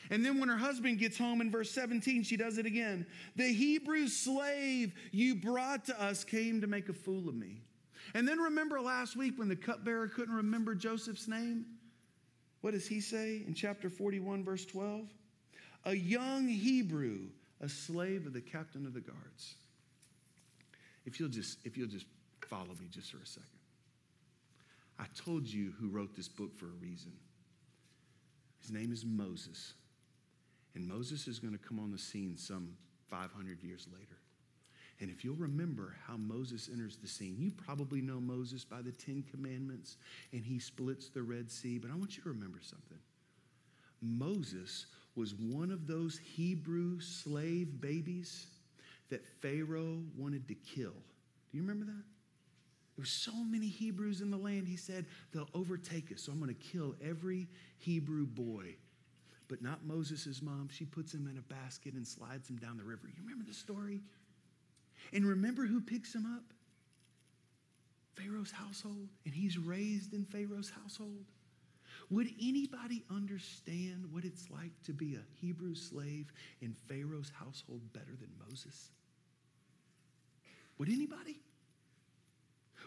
And 0.10 0.26
then 0.26 0.40
when 0.40 0.50
her 0.50 0.58
husband 0.58 1.00
gets 1.00 1.18
home 1.18 1.42
in 1.42 1.52
verse 1.52 1.72
17, 1.72 2.24
she 2.24 2.38
does 2.38 2.58
it 2.58 2.66
again. 2.66 3.06
The 3.36 3.48
Hebrew 3.52 4.08
slave 4.08 4.94
you 5.12 5.36
brought 5.36 5.86
to 5.86 6.02
us 6.02 6.24
came 6.24 6.62
to 6.62 6.68
make 6.68 6.90
a 6.90 6.94
fool 6.94 7.30
of 7.30 7.36
me. 7.36 7.62
And 8.14 8.28
then 8.28 8.40
remember 8.40 8.82
last 8.82 9.16
week 9.16 9.38
when 9.38 9.48
the 9.48 9.56
cupbearer 9.56 10.08
couldn't 10.08 10.36
remember 10.36 10.76
Joseph's 10.76 11.28
name? 11.28 11.66
What 12.62 12.72
does 12.72 12.88
he 12.88 13.00
say 13.00 13.44
in 13.48 13.54
chapter 13.54 13.90
41, 13.90 14.44
verse 14.44 14.66
12? 14.66 15.08
A 15.86 15.96
young 15.96 16.48
Hebrew, 16.48 17.22
a 17.60 17.70
slave 17.70 18.28
of 18.28 18.34
the 18.34 18.42
captain 18.42 18.86
of 18.86 18.94
the 18.94 19.02
guards. 19.02 19.56
If 21.06 21.20
you'll 21.20 21.30
just, 21.30 21.58
if 21.66 21.78
you'll 21.78 21.88
just 21.88 22.06
follow 22.48 22.76
me 22.80 22.88
just 22.92 23.12
for 23.12 23.18
a 23.18 23.26
second. 23.26 23.48
I 25.00 25.06
told 25.16 25.48
you 25.48 25.74
who 25.80 25.90
wrote 25.90 26.16
this 26.16 26.28
book 26.28 26.56
for 26.56 26.66
a 26.66 26.80
reason. 26.82 27.14
His 28.62 28.72
name 28.72 28.92
is 28.92 29.04
Moses. 29.04 29.74
And 30.76 30.88
Moses 30.88 31.28
is 31.28 31.40
going 31.40 31.54
to 31.54 31.60
come 31.60 31.80
on 31.80 31.92
the 31.92 31.98
scene 31.98 32.38
some 32.38 32.76
500 33.10 33.64
years 33.64 33.88
later. 33.92 34.21
And 35.02 35.10
if 35.10 35.26
you'll 35.26 35.36
remember 35.36 35.96
how 36.08 36.16
Moses 36.16 36.70
enters 36.72 36.98
the 36.98 37.08
scene, 37.08 37.36
you 37.40 37.52
probably 37.52 38.02
know 38.02 38.20
Moses 38.20 38.64
by 38.64 38.84
the 38.84 38.92
Ten 38.92 39.24
Commandments 39.32 39.98
and 40.32 40.46
he 40.46 40.60
splits 40.60 41.10
the 41.10 41.24
Red 41.24 41.50
Sea. 41.50 41.80
But 41.80 41.90
I 41.90 41.96
want 41.96 42.16
you 42.16 42.24
to 42.24 42.30
remember 42.30 42.60
something. 42.62 43.00
Moses 44.02 44.86
was 45.16 45.34
one 45.34 45.72
of 45.72 45.88
those 45.88 46.20
Hebrew 46.20 47.00
slave 47.00 47.82
babies 47.82 48.46
that 49.10 49.26
Pharaoh 49.42 50.04
wanted 50.16 50.48
to 50.48 50.56
kill. 50.56 50.94
Do 50.94 51.58
you 51.58 51.62
remember 51.62 51.86
that? 51.86 52.04
There 52.96 53.02
were 53.02 53.06
so 53.06 53.34
many 53.34 53.68
Hebrews 53.68 54.22
in 54.22 54.30
the 54.30 54.38
land, 54.38 54.68
he 54.68 54.78
said, 54.78 55.06
they'll 55.34 55.50
overtake 55.56 56.12
us. 56.12 56.22
So 56.22 56.32
I'm 56.32 56.40
going 56.40 56.54
to 56.54 56.72
kill 56.72 56.96
every 57.04 57.48
Hebrew 57.80 58.28
boy. 58.28 58.76
But 59.48 59.62
not 59.62 59.84
Moses' 59.86 60.42
mom. 60.42 60.70
She 60.72 60.86
puts 60.86 61.14
him 61.14 61.28
in 61.28 61.38
a 61.38 61.54
basket 61.54 61.94
and 61.94 62.08
slides 62.08 62.50
him 62.50 62.58
down 62.58 62.78
the 62.78 62.84
river. 62.84 63.08
You 63.08 63.22
remember 63.24 63.44
the 63.46 63.54
story? 63.54 64.02
And 65.14 65.26
remember 65.26 65.66
who 65.66 65.82
picks 65.82 66.14
him 66.14 66.26
up? 66.26 66.44
Pharaoh's 68.16 68.52
household. 68.52 69.10
And 69.26 69.34
he's 69.34 69.58
raised 69.58 70.14
in 70.14 70.26
Pharaoh's 70.26 70.72
household. 70.82 71.26
Would 72.10 72.28
anybody 72.42 73.04
understand 73.10 74.06
what 74.12 74.26
it's 74.26 74.50
like 74.50 74.72
to 74.86 74.94
be 74.94 75.16
a 75.16 75.22
Hebrew 75.40 75.76
slave 75.76 76.32
in 76.62 76.76
Pharaoh's 76.88 77.32
household 77.34 77.82
better 77.94 78.16
than 78.20 78.30
Moses? 78.50 78.90
Would 80.78 80.90
anybody? 80.90 81.40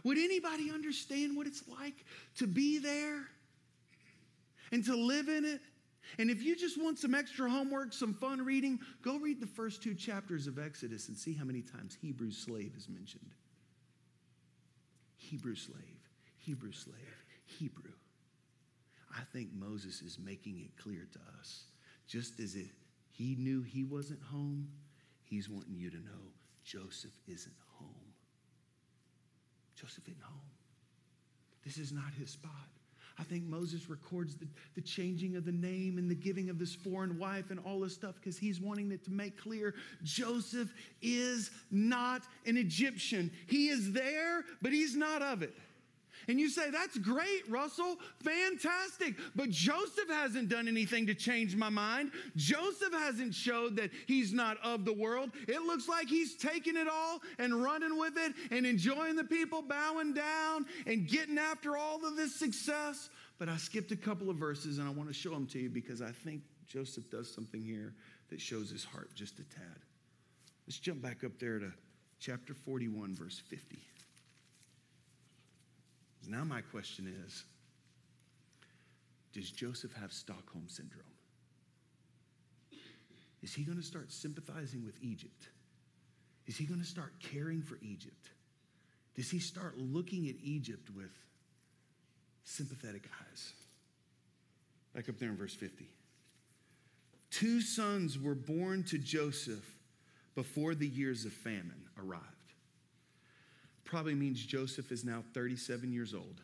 Would 0.03 0.19
anybody 0.19 0.71
understand 0.71 1.37
what 1.37 1.47
it's 1.47 1.67
like 1.69 2.05
to 2.37 2.47
be 2.47 2.79
there 2.79 3.23
and 4.73 4.85
to 4.85 4.95
live 4.95 5.29
in 5.29 5.45
it? 5.45 5.61
And 6.19 6.31
if 6.31 6.43
you 6.43 6.57
just 6.57 6.81
want 6.81 6.99
some 6.99 7.15
extra 7.15 7.49
homework, 7.51 7.93
some 7.93 8.15
fun 8.15 8.45
reading, 8.45 8.79
go 9.03 9.19
read 9.19 9.41
the 9.41 9.47
first 9.47 9.83
two 9.83 9.95
chapters 9.95 10.47
of 10.47 10.59
Exodus 10.59 11.09
and 11.09 11.17
see 11.17 11.33
how 11.33 11.45
many 11.45 11.63
times 11.63 11.97
Hebrew 12.01 12.31
slave 12.31 12.73
is 12.77 12.89
mentioned. 12.89 13.31
Hebrew 15.17 15.55
slave, 15.55 16.09
Hebrew 16.39 16.73
slave, 16.73 17.25
Hebrew. 17.47 17.93
I 19.17 19.23
think 19.33 19.49
Moses 19.55 20.03
is 20.03 20.19
making 20.19 20.59
it 20.59 20.83
clear 20.83 21.07
to 21.13 21.19
us. 21.39 21.65
Just 22.07 22.41
as 22.41 22.57
it, 22.57 22.69
he 23.11 23.37
knew 23.39 23.63
he 23.63 23.85
wasn't 23.85 24.23
home, 24.23 24.69
he's 25.23 25.49
wanting 25.49 25.77
you 25.77 25.91
to 25.91 25.97
know 25.97 26.33
Joseph 26.65 27.15
isn't 27.27 27.55
home. 27.79 27.89
Joseph 29.77 30.05
isn't 30.07 30.23
home. 30.23 30.41
This 31.65 31.79
is 31.79 31.93
not 31.93 32.13
his 32.19 32.31
spot. 32.31 32.69
I 33.19 33.23
think 33.23 33.45
Moses 33.45 33.89
records 33.89 34.35
the, 34.35 34.47
the 34.75 34.81
changing 34.81 35.37
of 35.37 35.45
the 35.45 35.53
name 35.53 35.99
and 35.99 36.11
the 36.11 36.17
giving 36.17 36.51
of 36.51 36.59
this 36.59 36.75
foreign 36.75 37.19
wife 37.19 37.51
and 37.51 37.61
all 37.65 37.81
this 37.81 37.95
stuff 37.95 38.17
because 38.17 38.37
he's 38.37 38.61
wanting 38.61 38.91
it 38.91 39.05
to 39.05 39.13
make 39.13 39.41
clear 39.41 39.75
Joseph 40.03 40.73
is 41.01 41.51
not 41.71 42.23
an 42.45 42.57
Egyptian. 42.57 43.31
He 43.47 43.69
is 43.69 43.93
there, 43.93 44.45
but 44.63 44.73
he's 44.73 44.97
not 44.97 45.23
of 45.23 45.43
it. 45.43 45.55
And 46.29 46.41
you 46.41 46.49
say, 46.49 46.71
that's 46.71 46.99
great, 46.99 47.49
Russell, 47.49 47.97
fantastic. 48.23 49.17
But 49.35 49.51
Joseph 49.51 50.09
hasn't 50.09 50.49
done 50.49 50.69
anything 50.69 51.07
to 51.07 51.15
change 51.15 51.57
my 51.57 51.69
mind. 51.69 52.13
Joseph 52.37 52.93
hasn't 52.93 53.35
showed 53.35 53.77
that 53.77 53.91
he's 54.07 54.33
not 54.33 54.57
of 54.63 54.85
the 54.85 54.93
world. 54.93 55.31
It 55.49 55.63
looks 55.63 55.89
like 55.89 56.09
he's 56.09 56.37
taking 56.37 56.77
it 56.77 56.89
all 56.89 57.21
and 57.39 57.63
running 57.63 57.99
with 57.99 58.15
it 58.17 58.33
and 58.51 58.67
enjoying 58.67 59.17
the 59.17 59.25
people 59.25 59.63
bowing 59.63 60.15
down 60.15 60.67
and 60.87 61.09
getting 61.09 61.39
after 61.39 61.77
all 61.77 62.05
of 62.07 62.17
this 62.17 62.35
success. 62.35 63.11
But 63.39 63.49
I 63.49 63.57
skipped 63.57 63.93
a 63.93 63.97
couple 63.97 64.31
of 64.31 64.37
verses 64.37 64.79
and 64.79 64.89
I 64.89 64.91
want 64.91 65.09
to 65.09 65.15
show 65.15 65.31
them 65.31 65.47
to 65.49 65.59
you 65.59 65.69
because 65.69 66.01
I 66.01 66.11
think 66.11 66.43
Joseph 66.67 67.11
does 67.11 67.33
something 67.33 67.61
here 67.61 67.95
that 68.31 68.41
shows 68.41 68.71
his 68.71 68.85
heart 68.85 69.11
just 69.15 69.39
a 69.39 69.45
tad. 69.45 69.79
Let's 70.67 70.79
jump 70.79 71.03
back 71.03 71.25
up 71.25 71.39
there 71.39 71.59
to 71.59 71.73
chapter 72.21 72.55
41, 72.55 73.15
verse 73.15 73.39
50. 73.39 73.79
Now, 76.29 76.45
my 76.45 76.61
question 76.61 77.13
is 77.27 77.45
Does 79.33 79.51
Joseph 79.51 79.93
have 79.95 80.13
Stockholm 80.13 80.65
syndrome? 80.69 81.05
Is 83.43 83.53
he 83.53 83.63
going 83.63 83.79
to 83.79 83.85
start 83.85 84.11
sympathizing 84.11 84.85
with 84.85 84.97
Egypt? 85.03 85.49
Is 86.47 86.57
he 86.57 86.65
going 86.65 86.81
to 86.81 86.87
start 86.87 87.13
caring 87.21 87.63
for 87.63 87.79
Egypt? 87.83 88.31
Does 89.15 89.31
he 89.31 89.39
start 89.39 89.79
looking 89.79 90.29
at 90.29 90.35
Egypt 90.43 90.89
with 90.95 91.13
sympathetic 92.43 93.09
eyes? 93.21 93.53
Back 94.95 95.09
up 95.09 95.19
there 95.19 95.29
in 95.29 95.37
verse 95.37 95.55
50. 95.55 95.89
Two 97.31 97.61
sons 97.61 98.19
were 98.19 98.35
born 98.35 98.83
to 98.85 98.99
Joseph 98.99 99.77
before 100.35 100.75
the 100.75 100.87
years 100.87 101.25
of 101.25 101.33
famine 101.33 101.83
arrived 101.99 102.34
probably 103.85 104.15
means 104.15 104.45
Joseph 104.45 104.91
is 104.93 105.05
now 105.05 105.23
37 105.35 105.93
years 105.93 106.15
old. 106.15 106.41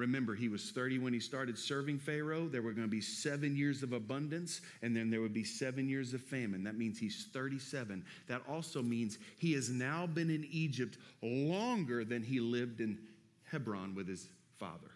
Remember, 0.00 0.34
he 0.34 0.48
was 0.48 0.70
30 0.70 0.98
when 1.00 1.12
he 1.12 1.20
started 1.20 1.58
serving 1.58 1.98
Pharaoh. 1.98 2.48
There 2.48 2.62
were 2.62 2.72
going 2.72 2.86
to 2.86 2.90
be 2.90 3.02
seven 3.02 3.54
years 3.54 3.82
of 3.82 3.92
abundance, 3.92 4.62
and 4.80 4.96
then 4.96 5.10
there 5.10 5.20
would 5.20 5.34
be 5.34 5.44
seven 5.44 5.90
years 5.90 6.14
of 6.14 6.22
famine. 6.22 6.64
That 6.64 6.78
means 6.78 6.98
he's 6.98 7.26
37. 7.34 8.02
That 8.26 8.40
also 8.48 8.80
means 8.82 9.18
he 9.36 9.52
has 9.52 9.68
now 9.68 10.06
been 10.06 10.30
in 10.30 10.46
Egypt 10.50 10.96
longer 11.20 12.02
than 12.02 12.22
he 12.22 12.40
lived 12.40 12.80
in 12.80 12.98
Hebron 13.50 13.94
with 13.94 14.08
his 14.08 14.26
father. 14.58 14.90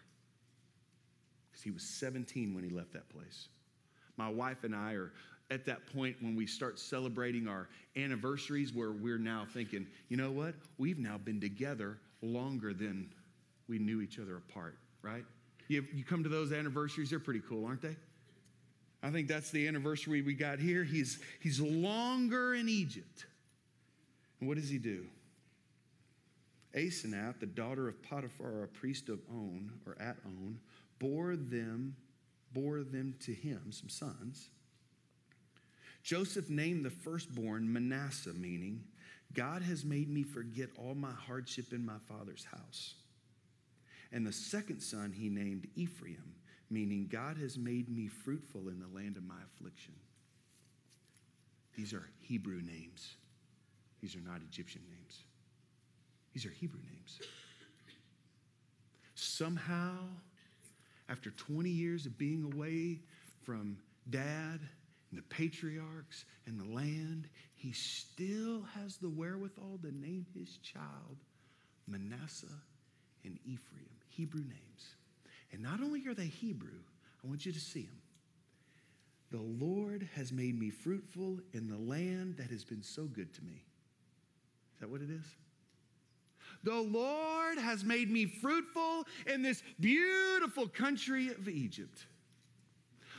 Because 1.51 1.63
he 1.63 1.69
was 1.69 1.83
17 1.83 2.55
when 2.55 2.63
he 2.63 2.71
left 2.71 2.93
that 2.93 3.07
place. 3.09 3.49
My 4.17 4.29
wife 4.29 4.63
and 4.63 4.75
I 4.75 4.93
are 4.93 5.11
at 5.51 5.65
that 5.65 5.85
point 5.93 6.15
when 6.21 6.35
we 6.35 6.47
start 6.47 6.79
celebrating 6.79 7.47
our 7.47 7.67
anniversaries 7.95 8.73
where 8.73 8.91
we're 8.91 9.17
now 9.17 9.45
thinking, 9.53 9.85
you 10.09 10.17
know 10.17 10.31
what? 10.31 10.55
We've 10.77 10.97
now 10.97 11.17
been 11.17 11.39
together 11.39 11.97
longer 12.21 12.73
than 12.73 13.09
we 13.67 13.77
knew 13.77 14.01
each 14.01 14.19
other 14.19 14.37
apart, 14.37 14.77
right? 15.01 15.23
You, 15.67 15.85
you 15.93 16.03
come 16.03 16.23
to 16.23 16.29
those 16.29 16.51
anniversaries, 16.51 17.09
they're 17.09 17.19
pretty 17.19 17.41
cool, 17.47 17.65
aren't 17.65 17.81
they? 17.81 17.95
I 19.03 19.11
think 19.11 19.27
that's 19.27 19.51
the 19.51 19.67
anniversary 19.67 20.21
we 20.23 20.33
got 20.33 20.57
here. 20.57 20.83
He's, 20.83 21.19
he's 21.39 21.59
longer 21.59 22.55
in 22.55 22.67
Egypt. 22.67 23.25
And 24.39 24.49
what 24.49 24.57
does 24.57 24.69
he 24.69 24.79
do? 24.79 25.05
Asenath, 26.75 27.39
the 27.39 27.45
daughter 27.45 27.87
of 27.87 28.01
Potiphar, 28.03 28.63
a 28.63 28.67
priest 28.67 29.09
of 29.09 29.19
On, 29.29 29.71
or 29.85 29.95
at 29.99 30.17
On, 30.25 30.59
bore 30.99 31.35
them, 31.35 31.95
bore 32.51 32.83
them 32.83 33.15
to 33.21 33.33
him, 33.33 33.71
some 33.71 33.89
sons. 33.89 34.49
Joseph 36.05 36.51
named 36.51 36.85
the 36.85 36.91
firstborn 36.91 37.73
Manasseh, 37.73 38.33
meaning, 38.35 38.83
God 39.33 39.63
has 39.63 39.83
made 39.83 40.07
me 40.07 40.21
forget 40.21 40.69
all 40.77 40.93
my 40.93 41.11
hardship 41.11 41.73
in 41.73 41.83
my 41.83 41.97
father's 42.07 42.45
house. 42.45 42.93
And 44.11 44.25
the 44.25 44.31
second 44.31 44.81
son 44.81 45.11
he 45.11 45.29
named 45.29 45.67
Ephraim, 45.75 46.35
meaning, 46.69 47.09
God 47.11 47.37
has 47.39 47.57
made 47.57 47.89
me 47.89 48.07
fruitful 48.07 48.69
in 48.69 48.79
the 48.79 48.95
land 48.95 49.17
of 49.17 49.23
my 49.23 49.33
affliction. 49.47 49.95
These 51.75 51.91
are 51.91 52.07
Hebrew 52.21 52.61
names, 52.61 53.15
these 53.99 54.15
are 54.15 54.21
not 54.21 54.41
Egyptian 54.47 54.83
names. 54.87 55.23
These 56.35 56.45
are 56.45 56.51
Hebrew 56.51 56.81
names. 56.93 57.19
Somehow, 59.15 59.95
after 61.09 61.31
20 61.31 61.69
years 61.69 62.05
of 62.05 62.15
being 62.17 62.43
away 62.53 62.99
from 63.43 63.77
dad 64.09 64.59
and 65.15 65.23
the 65.23 65.35
patriarchs 65.35 66.25
and 66.45 66.59
the 66.59 66.75
land, 66.75 67.29
he 67.53 67.71
still 67.71 68.63
has 68.73 68.97
the 68.97 69.09
wherewithal 69.09 69.79
to 69.81 69.91
name 69.95 70.25
his 70.37 70.57
child 70.57 71.23
Manasseh 71.87 72.47
and 73.23 73.39
Ephraim, 73.45 73.87
Hebrew 74.09 74.41
names. 74.41 74.95
And 75.53 75.61
not 75.61 75.79
only 75.79 76.05
are 76.07 76.13
they 76.13 76.25
Hebrew, 76.25 76.81
I 77.23 77.27
want 77.27 77.45
you 77.45 77.53
to 77.53 77.59
see 77.59 77.83
them. 77.83 78.01
The 79.31 79.65
Lord 79.65 80.07
has 80.15 80.33
made 80.33 80.59
me 80.59 80.69
fruitful 80.69 81.39
in 81.53 81.69
the 81.69 81.77
land 81.77 82.35
that 82.37 82.49
has 82.49 82.65
been 82.65 82.83
so 82.83 83.05
good 83.05 83.33
to 83.35 83.43
me. 83.43 83.63
Is 84.73 84.81
that 84.81 84.89
what 84.89 85.01
it 85.01 85.09
is? 85.09 85.25
The 86.63 86.75
Lord 86.75 87.57
has 87.57 87.85
made 87.85 88.11
me 88.11 88.25
fruitful 88.25 89.05
in 89.27 89.41
this 89.43 89.63
beautiful 89.79 90.67
country 90.67 91.29
of 91.29 91.47
Egypt. 91.47 92.05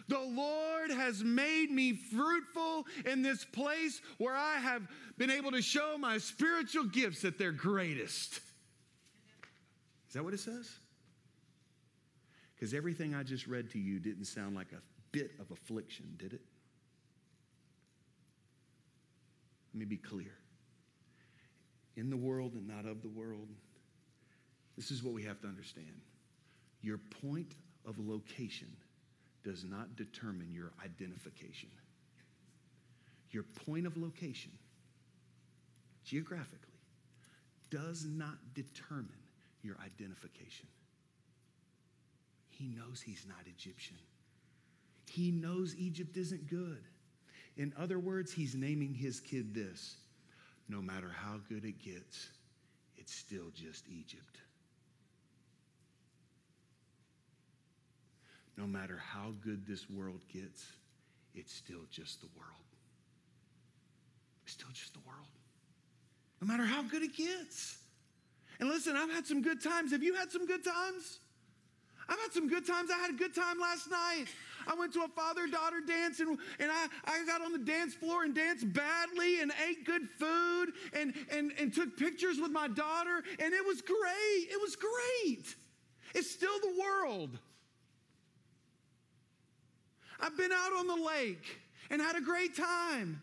The 0.09 0.21
Lord 0.21 0.91
has 0.91 1.25
made 1.25 1.71
me 1.71 1.95
fruitful 1.95 2.87
in 3.05 3.23
this 3.23 3.45
place 3.45 4.01
where 4.19 4.35
I 4.35 4.57
have 4.57 4.83
been 5.19 5.31
able 5.31 5.51
to 5.53 5.63
show 5.63 5.99
my 5.99 6.19
spiritual 6.19 6.85
gifts 6.85 7.25
at 7.25 7.39
their 7.39 7.53
greatest. 7.53 8.41
Is 10.09 10.15
that 10.15 10.25
what 10.25 10.35
it 10.35 10.41
says? 10.41 10.71
Because 12.55 12.73
everything 12.73 13.15
I 13.15 13.23
just 13.23 13.47
read 13.47 13.71
to 13.73 13.79
you 13.79 13.99
didn't 13.99 14.27
sound 14.27 14.55
like 14.55 14.73
a 14.73 14.81
bit 15.13 15.33
of 15.41 15.51
affliction, 15.51 16.15
did 16.17 16.33
it? 16.33 16.41
Let 19.75 19.81
me 19.81 19.85
be 19.85 19.97
clear. 19.97 20.33
In 21.97 22.11
the 22.11 22.17
world 22.17 22.53
and 22.55 22.67
not 22.67 22.87
of 22.87 23.03
the 23.03 23.09
world, 23.09 23.49
this 24.77 24.91
is 24.91 25.03
what 25.03 25.15
we 25.15 25.23
have 25.25 25.41
to 25.41 25.49
understand. 25.49 26.01
Your 26.81 26.99
point 27.23 27.55
of 27.85 27.99
location 27.99 28.69
does 29.47 29.65
not 29.65 29.95
determine 29.95 30.51
your 30.53 30.73
identification. 30.85 31.69
Your 33.31 33.45
point 33.65 33.87
of 33.87 33.97
location, 33.97 34.51
geographically, 36.05 36.81
does 37.71 38.05
not 38.05 38.39
determine 38.55 39.23
your 39.63 39.77
identification. 39.85 40.67
He 42.49 42.67
knows 42.67 43.01
he's 43.01 43.25
not 43.29 43.39
Egyptian. 43.47 43.99
He 45.09 45.31
knows 45.31 45.77
Egypt 45.77 46.17
isn't 46.17 46.49
good. 46.49 46.83
In 47.57 47.73
other 47.79 48.01
words, 48.01 48.33
he's 48.33 48.55
naming 48.57 48.95
his 48.95 49.21
kid 49.21 49.55
this 49.55 49.97
no 50.69 50.83
matter 50.83 51.15
how 51.15 51.37
good 51.49 51.65
it 51.65 51.81
gets, 51.81 52.29
it's 52.97 53.15
still 53.15 53.51
just 53.55 53.85
Egypt. 53.89 54.39
No 58.57 58.67
matter 58.67 58.97
how 58.97 59.35
good 59.43 59.67
this 59.67 59.89
world 59.91 60.21
gets, 60.33 60.65
it's 61.35 61.53
still 61.53 61.85
just 61.91 62.21
the 62.21 62.29
world. 62.37 62.51
It's 64.45 64.53
still 64.53 64.71
just 64.73 64.95
the 64.95 65.01
world. 65.07 65.27
No 66.41 66.47
matter 66.47 66.65
how 66.65 66.83
good 66.83 67.03
it 67.03 67.17
gets. 67.17 67.79
And 68.61 68.69
listen, 68.69 68.97
I've 68.97 69.11
had 69.11 69.27
some 69.27 69.43
good 69.43 69.63
times. 69.63 69.93
Have 69.93 70.03
you 70.03 70.15
had 70.15 70.31
some 70.31 70.47
good 70.47 70.65
times? 70.65 71.19
I've 72.09 72.19
had 72.21 72.33
some 72.33 72.49
good 72.49 72.67
times. 72.67 72.91
I 72.91 72.99
had 72.99 73.11
a 73.11 73.17
good 73.17 73.35
time 73.35 73.59
last 73.61 73.91
night. 73.91 74.27
I 74.67 74.75
went 74.75 74.93
to 74.95 75.03
a 75.03 75.09
father 75.09 75.47
daughter 75.47 75.81
dance 75.81 76.21
and, 76.21 76.39
and 76.59 76.71
I, 76.71 76.87
I 77.05 77.25
got 77.25 77.41
on 77.41 77.53
the 77.53 77.59
dance 77.59 77.95
floor 77.95 78.25
and 78.25 78.35
danced 78.35 78.73
badly 78.73 79.41
and 79.41 79.53
ate 79.69 79.85
good 79.85 80.09
food 80.19 80.73
and, 80.93 81.15
and, 81.31 81.53
and 81.59 81.73
took 81.73 81.97
pictures 81.97 82.39
with 82.41 82.51
my 82.51 82.69
daughter. 82.69 83.23
And 83.39 83.55
it 83.55 83.65
was 83.65 83.83
great. 83.83 84.49
It 84.51 84.61
was 84.61 84.77
great. 84.77 85.55
It's 86.15 86.31
still 86.31 86.59
the 86.61 86.81
world. 86.81 87.39
I've 90.21 90.37
been 90.37 90.53
out 90.53 90.73
on 90.73 90.87
the 90.87 90.97
lake 90.97 91.61
and 91.91 92.01
had 92.01 92.17
a 92.17 92.21
great 92.21 92.57
time. 92.57 93.21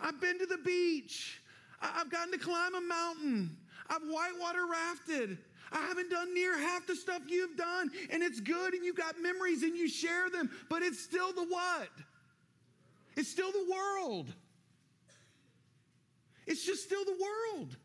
I've 0.00 0.20
been 0.20 0.38
to 0.38 0.46
the 0.46 0.58
beach. 0.58 1.40
I've 1.80 2.10
gotten 2.10 2.32
to 2.32 2.38
climb 2.38 2.74
a 2.74 2.80
mountain. 2.80 3.56
I've 3.88 4.02
whitewater 4.02 4.66
rafted. 4.70 5.38
I 5.72 5.80
haven't 5.80 6.10
done 6.10 6.32
near 6.32 6.58
half 6.58 6.86
the 6.86 6.94
stuff 6.94 7.22
you've 7.26 7.56
done, 7.56 7.90
and 8.10 8.22
it's 8.22 8.40
good, 8.40 8.74
and 8.74 8.84
you've 8.84 8.96
got 8.96 9.20
memories 9.20 9.62
and 9.62 9.76
you 9.76 9.88
share 9.88 10.30
them, 10.30 10.50
but 10.68 10.82
it's 10.82 11.00
still 11.00 11.32
the 11.32 11.44
what? 11.44 11.88
It's 13.16 13.28
still 13.28 13.50
the 13.50 13.66
world. 13.70 14.32
It's 16.46 16.64
just 16.64 16.84
still 16.84 17.04
the 17.04 17.16
world. 17.20 17.76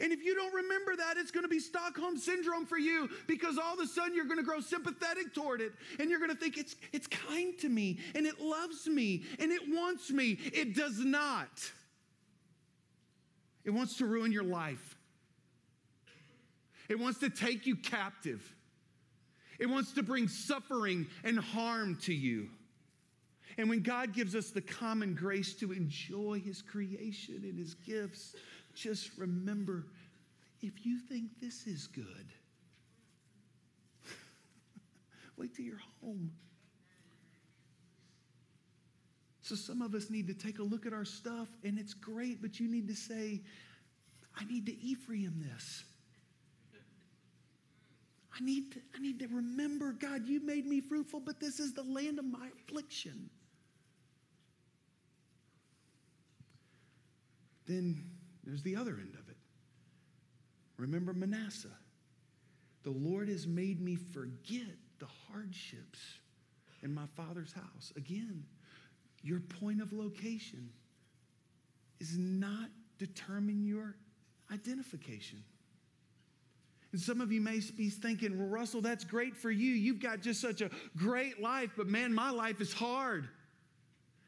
And 0.00 0.12
if 0.12 0.24
you 0.24 0.34
don't 0.34 0.52
remember 0.52 0.96
that, 0.96 1.16
it's 1.16 1.30
going 1.30 1.44
to 1.44 1.48
be 1.48 1.60
Stockholm 1.60 2.16
syndrome 2.16 2.66
for 2.66 2.78
you 2.78 3.08
because 3.26 3.58
all 3.58 3.74
of 3.74 3.80
a 3.80 3.86
sudden 3.86 4.14
you're 4.14 4.24
going 4.24 4.38
to 4.38 4.44
grow 4.44 4.60
sympathetic 4.60 5.34
toward 5.34 5.60
it 5.60 5.72
and 5.98 6.10
you're 6.10 6.18
going 6.18 6.30
to 6.30 6.36
think 6.36 6.58
it's, 6.58 6.76
it's 6.92 7.06
kind 7.06 7.58
to 7.60 7.68
me 7.68 7.98
and 8.14 8.26
it 8.26 8.40
loves 8.40 8.86
me 8.86 9.24
and 9.38 9.52
it 9.52 9.62
wants 9.68 10.10
me. 10.10 10.38
It 10.52 10.74
does 10.74 10.98
not. 10.98 11.70
It 13.64 13.70
wants 13.70 13.96
to 13.98 14.06
ruin 14.06 14.30
your 14.30 14.44
life, 14.44 14.96
it 16.88 16.98
wants 16.98 17.18
to 17.20 17.30
take 17.30 17.66
you 17.66 17.76
captive, 17.76 18.54
it 19.58 19.66
wants 19.66 19.92
to 19.92 20.02
bring 20.02 20.28
suffering 20.28 21.06
and 21.24 21.38
harm 21.38 21.96
to 22.02 22.14
you. 22.14 22.48
And 23.56 23.68
when 23.70 23.82
God 23.82 24.12
gives 24.12 24.34
us 24.34 24.50
the 24.50 24.60
common 24.60 25.14
grace 25.14 25.54
to 25.54 25.70
enjoy 25.72 26.42
His 26.44 26.60
creation 26.60 27.40
and 27.44 27.56
His 27.56 27.74
gifts, 27.74 28.34
just 28.74 29.10
remember 29.16 29.86
if 30.60 30.84
you 30.86 30.98
think 30.98 31.30
this 31.40 31.66
is 31.66 31.86
good, 31.86 32.32
wait 35.36 35.54
till 35.54 35.64
you're 35.64 35.80
home. 36.00 36.30
So, 39.42 39.54
some 39.54 39.82
of 39.82 39.94
us 39.94 40.08
need 40.08 40.26
to 40.28 40.34
take 40.34 40.58
a 40.58 40.62
look 40.62 40.86
at 40.86 40.94
our 40.94 41.04
stuff, 41.04 41.48
and 41.64 41.78
it's 41.78 41.92
great, 41.92 42.40
but 42.40 42.58
you 42.58 42.66
need 42.66 42.88
to 42.88 42.94
say, 42.94 43.42
I 44.34 44.44
need 44.46 44.64
to 44.66 44.82
Ephraim 44.82 45.44
this. 45.52 45.84
I 48.34 48.42
need 48.42 48.72
to, 48.72 48.80
I 48.96 49.00
need 49.00 49.18
to 49.20 49.28
remember, 49.28 49.92
God, 49.92 50.26
you 50.26 50.40
made 50.40 50.66
me 50.66 50.80
fruitful, 50.80 51.20
but 51.20 51.40
this 51.40 51.60
is 51.60 51.72
the 51.74 51.82
land 51.82 52.18
of 52.18 52.24
my 52.24 52.48
affliction. 52.58 53.28
Then 57.66 58.02
there's 58.44 58.62
the 58.62 58.76
other 58.76 58.92
end 58.92 59.14
of 59.14 59.28
it. 59.28 59.36
Remember 60.76 61.12
Manasseh. 61.12 61.68
The 62.82 62.90
Lord 62.90 63.28
has 63.28 63.46
made 63.46 63.80
me 63.80 63.96
forget 63.96 64.76
the 64.98 65.06
hardships 65.30 65.98
in 66.82 66.92
my 66.92 67.06
father's 67.16 67.52
house. 67.52 67.92
Again, 67.96 68.44
your 69.22 69.40
point 69.40 69.80
of 69.80 69.92
location 69.92 70.68
is 71.98 72.18
not 72.18 72.68
determine 72.98 73.64
your 73.64 73.96
identification. 74.52 75.42
And 76.92 77.00
some 77.00 77.20
of 77.20 77.32
you 77.32 77.40
may 77.40 77.60
be 77.76 77.88
thinking, 77.88 78.38
well, 78.38 78.48
Russell, 78.48 78.82
that's 78.82 79.04
great 79.04 79.34
for 79.34 79.50
you. 79.50 79.72
You've 79.72 79.98
got 79.98 80.20
just 80.20 80.40
such 80.40 80.60
a 80.60 80.70
great 80.96 81.40
life, 81.40 81.70
but 81.76 81.88
man, 81.88 82.14
my 82.14 82.30
life 82.30 82.60
is 82.60 82.72
hard. 82.72 83.28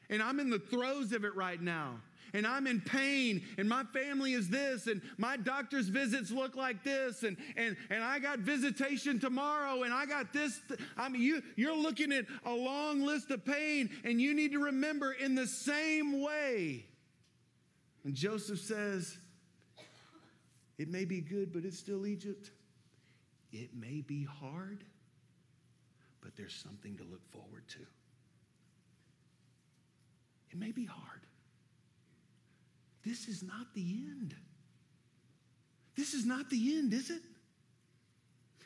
And 0.09 0.23
I'm 0.23 0.41
in 0.41 0.51
the 0.51 0.59
throes 0.59 1.13
of 1.13 1.25
it 1.25 1.35
right 1.37 1.61
now 1.61 2.01
and 2.33 2.47
I'm 2.47 2.67
in 2.67 2.81
pain 2.81 3.43
and 3.59 3.69
my 3.69 3.85
family 3.85 4.33
is 4.33 4.49
this 4.49 4.87
and 4.87 5.01
my 5.19 5.37
doctor's 5.37 5.89
visits 5.89 6.31
look 6.31 6.57
like 6.57 6.83
this 6.83 7.23
and 7.23 7.37
and 7.57 7.77
and 7.91 8.03
I 8.03 8.19
got 8.19 8.41
visitation 8.41 9.19
tomorrow 9.19 9.83
and 9.83 9.93
I 9.93 10.07
got 10.07 10.33
this 10.33 10.61
I 10.97 11.09
mean 11.09 11.23
you 11.23 11.43
you're 11.57 11.77
looking 11.77 12.13
at 12.13 12.27
a 12.45 12.53
long 12.53 13.03
list 13.03 13.31
of 13.31 13.45
pain 13.45 13.91
and 14.05 14.21
you 14.21 14.35
need 14.35 14.53
to 14.53 14.59
remember 14.59 15.13
in 15.13 15.35
the 15.35 15.47
same 15.47 16.23
way. 16.23 16.87
And 18.05 18.15
Joseph 18.15 18.61
says 18.61 19.17
it 20.79 20.89
may 20.89 21.05
be 21.05 21.21
good 21.21 21.53
but 21.53 21.65
it's 21.65 21.79
still 21.79 22.07
Egypt. 22.07 22.51
It 23.53 23.71
may 23.75 24.01
be 24.01 24.25
hard 24.25 24.85
but 26.21 26.35
there's 26.37 26.55
something 26.55 26.97
to 26.97 27.05
look 27.05 27.25
forward 27.31 27.69
to. 27.69 27.79
It 30.51 30.59
may 30.59 30.73
be 30.73 30.85
hard 30.85 31.26
this 33.07 33.29
is 33.29 33.43
not 33.43 33.73
the 33.75 33.83
end. 33.83 34.35
This 35.97 36.13
is 36.13 36.27
not 36.27 36.51
the 36.51 36.77
end, 36.77 36.93
is 36.93 37.09
it? 37.09 37.23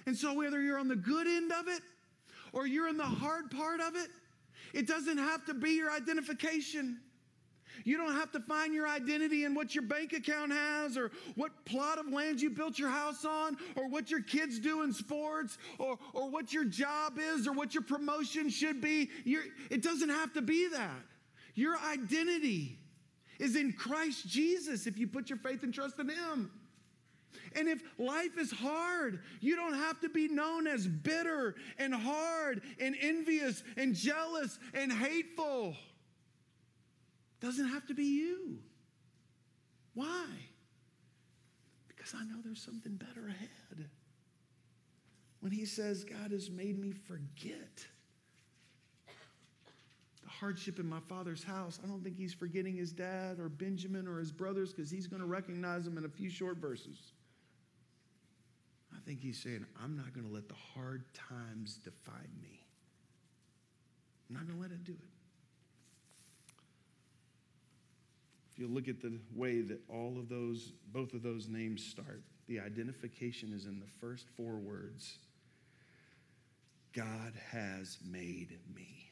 And 0.07 0.17
so, 0.17 0.33
whether 0.33 0.61
you're 0.61 0.79
on 0.79 0.89
the 0.89 0.97
good 0.97 1.27
end 1.27 1.53
of 1.53 1.69
it 1.69 1.83
or 2.53 2.67
you're 2.67 2.89
in 2.89 2.97
the 2.97 3.05
hard 3.05 3.51
part 3.51 3.81
of 3.81 3.95
it, 3.97 4.09
it 4.73 4.89
doesn't 4.89 5.19
have 5.19 5.45
to 5.47 5.55
be 5.55 5.73
your 5.73 5.93
identification. 5.93 6.99
You 7.85 7.99
don't 7.99 8.15
have 8.15 8.33
to 8.33 8.41
find 8.41 8.75
your 8.75 8.89
identity 8.89 9.45
in 9.45 9.55
what 9.55 9.75
your 9.75 9.85
bank 9.85 10.13
account 10.13 10.53
has 10.53 10.97
or 10.97 11.13
what 11.37 11.53
plot 11.67 11.99
of 11.99 12.09
land 12.09 12.41
you 12.41 12.51
built 12.51 12.79
your 12.79 12.89
house 12.89 13.25
on 13.25 13.57
or 13.77 13.89
what 13.89 14.11
your 14.11 14.23
kids 14.23 14.59
do 14.59 14.83
in 14.83 14.93
sports 14.93 15.57
or, 15.79 15.99
or 16.13 16.29
what 16.29 16.53
your 16.53 16.65
job 16.65 17.19
is 17.19 17.47
or 17.47 17.53
what 17.53 17.73
your 17.75 17.83
promotion 17.83 18.49
should 18.51 18.81
be. 18.81 19.09
You're, 19.25 19.45
it 19.71 19.83
doesn't 19.83 20.09
have 20.09 20.33
to 20.35 20.43
be 20.43 20.69
that. 20.69 21.05
Your 21.55 21.79
identity 21.79 22.80
is 23.41 23.57
in 23.57 23.73
Christ 23.73 24.29
Jesus 24.29 24.87
if 24.87 24.99
you 24.99 25.07
put 25.07 25.29
your 25.31 25.39
faith 25.39 25.63
and 25.63 25.73
trust 25.73 25.99
in 25.99 26.09
Him. 26.09 26.51
And 27.57 27.69
if 27.69 27.83
life 27.99 28.39
is 28.39 28.51
hard, 28.51 29.21
you 29.41 29.57
don't 29.57 29.75
have 29.75 30.01
to 30.01 30.09
be 30.09 30.29
known 30.29 30.67
as 30.67 30.87
bitter 30.87 31.57
and 31.79 31.95
hard 31.95 32.63
and 32.79 32.95
envious 33.01 33.63
and 33.77 33.95
jealous 33.95 34.59
and 34.75 34.93
hateful. 34.93 35.75
Doesn't 37.41 37.69
have 37.69 37.87
to 37.87 37.95
be 37.95 38.05
you. 38.05 38.59
Why? 39.95 40.27
Because 41.89 42.15
I 42.15 42.25
know 42.25 42.41
there's 42.45 42.63
something 42.63 42.95
better 42.95 43.27
ahead. 43.27 43.89
When 45.41 45.51
he 45.51 45.65
says, 45.65 46.05
God 46.05 46.33
has 46.33 46.51
made 46.51 46.79
me 46.79 46.93
forget 46.93 47.87
hardship 50.41 50.79
in 50.79 50.89
my 50.89 51.01
father's 51.09 51.45
house, 51.45 51.79
I 51.85 51.87
don't 51.87 52.03
think 52.03 52.17
he's 52.17 52.33
forgetting 52.33 52.75
his 52.75 52.93
dad 52.93 53.39
or 53.39 53.49
Benjamin 53.49 54.09
or 54.09 54.19
his 54.19 54.33
brothers 54.33 54.73
because 54.73 54.91
he's 54.91 55.07
going 55.07 55.21
to 55.21 55.27
recognize 55.27 55.85
them 55.85 55.99
in 55.99 56.07
a 56.07 56.09
few 56.09 56.31
short 56.31 56.57
verses. 56.57 57.13
I 58.93 58.99
think 59.07 59.21
he's 59.21 59.39
saying, 59.39 59.67
I'm 59.83 59.97
not 59.97 60.15
going 60.15 60.27
to 60.27 60.33
let 60.33 60.49
the 60.49 60.55
hard 60.75 61.05
times 61.15 61.79
define 61.85 62.31
me. 62.43 62.61
I'm 64.29 64.37
not 64.37 64.47
going 64.47 64.57
to 64.57 64.63
let 64.63 64.71
it 64.73 64.83
do 64.85 64.93
it. 64.93 64.99
If 68.53 68.59
you 68.59 68.67
look 68.67 68.89
at 68.89 69.01
the 69.01 69.19
way 69.35 69.61
that 69.61 69.81
all 69.89 70.17
of 70.19 70.29
those, 70.29 70.73
both 70.93 71.13
of 71.13 71.23
those 71.23 71.49
names 71.49 71.85
start, 71.85 72.23
the 72.49 72.61
identification 72.61 73.53
is 73.53 73.67
in 73.67 73.79
the 73.79 73.87
first 74.01 74.27
four 74.37 74.57
words 74.57 75.19
God 76.93 77.33
has 77.53 77.99
made 78.05 78.59
me. 78.75 79.10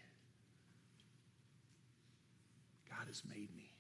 God 2.98 3.06
has 3.06 3.22
made 3.28 3.54
me. 3.54 3.70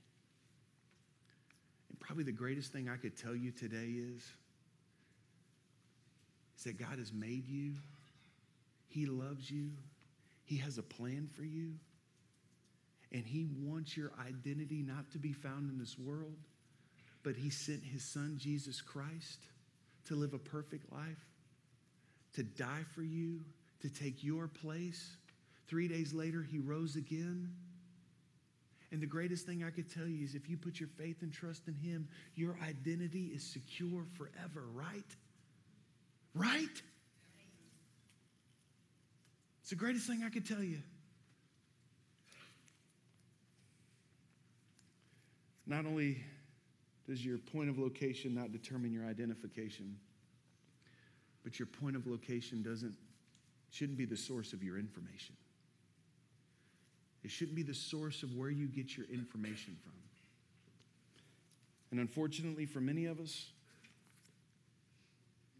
And 1.90 1.98
probably 1.98 2.24
the 2.24 2.32
greatest 2.32 2.72
thing 2.72 2.88
I 2.88 2.96
could 2.96 3.16
tell 3.16 3.34
you 3.34 3.50
today 3.50 3.94
is, 4.14 4.22
is 6.56 6.64
that 6.64 6.78
God 6.78 6.98
has 6.98 7.12
made 7.12 7.48
you. 7.48 7.74
He 8.88 9.06
loves 9.06 9.50
you. 9.50 9.70
He 10.44 10.56
has 10.58 10.78
a 10.78 10.82
plan 10.82 11.28
for 11.34 11.42
you. 11.42 11.72
And 13.12 13.24
He 13.24 13.46
wants 13.64 13.96
your 13.96 14.12
identity 14.26 14.82
not 14.82 15.10
to 15.12 15.18
be 15.18 15.32
found 15.32 15.70
in 15.70 15.78
this 15.78 15.98
world, 15.98 16.36
but 17.22 17.34
He 17.34 17.50
sent 17.50 17.82
His 17.82 18.04
Son, 18.04 18.36
Jesus 18.38 18.80
Christ, 18.80 19.40
to 20.06 20.14
live 20.14 20.34
a 20.34 20.38
perfect 20.38 20.92
life, 20.92 21.26
to 22.34 22.42
die 22.42 22.84
for 22.94 23.02
you, 23.02 23.40
to 23.80 23.88
take 23.88 24.22
your 24.22 24.46
place. 24.46 25.16
Three 25.66 25.88
days 25.88 26.12
later, 26.12 26.42
He 26.42 26.58
rose 26.58 26.96
again. 26.96 27.50
And 28.90 29.02
the 29.02 29.06
greatest 29.06 29.44
thing 29.46 29.62
I 29.64 29.70
could 29.70 29.92
tell 29.92 30.06
you 30.06 30.24
is 30.24 30.34
if 30.34 30.48
you 30.48 30.56
put 30.56 30.80
your 30.80 30.88
faith 30.88 31.22
and 31.22 31.32
trust 31.32 31.68
in 31.68 31.74
Him, 31.74 32.08
your 32.34 32.56
identity 32.66 33.30
is 33.34 33.42
secure 33.42 34.04
forever, 34.16 34.64
right? 34.72 35.04
Right? 36.34 36.82
It's 39.60 39.70
the 39.70 39.76
greatest 39.76 40.06
thing 40.06 40.22
I 40.24 40.30
could 40.30 40.48
tell 40.48 40.62
you. 40.62 40.78
Not 45.66 45.84
only 45.84 46.24
does 47.06 47.22
your 47.22 47.36
point 47.36 47.68
of 47.68 47.78
location 47.78 48.34
not 48.34 48.52
determine 48.52 48.90
your 48.90 49.04
identification, 49.04 49.96
but 51.44 51.58
your 51.58 51.66
point 51.66 51.96
of 51.96 52.06
location 52.06 52.62
doesn't 52.62 52.94
shouldn't 53.70 53.98
be 53.98 54.06
the 54.06 54.16
source 54.16 54.54
of 54.54 54.62
your 54.62 54.78
information. 54.78 55.36
It 57.28 57.32
shouldn't 57.32 57.56
be 57.56 57.62
the 57.62 57.74
source 57.74 58.22
of 58.22 58.34
where 58.34 58.48
you 58.48 58.68
get 58.68 58.96
your 58.96 59.04
information 59.12 59.76
from. 59.82 59.92
And 61.90 62.00
unfortunately, 62.00 62.64
for 62.64 62.80
many 62.80 63.04
of 63.04 63.20
us, 63.20 63.50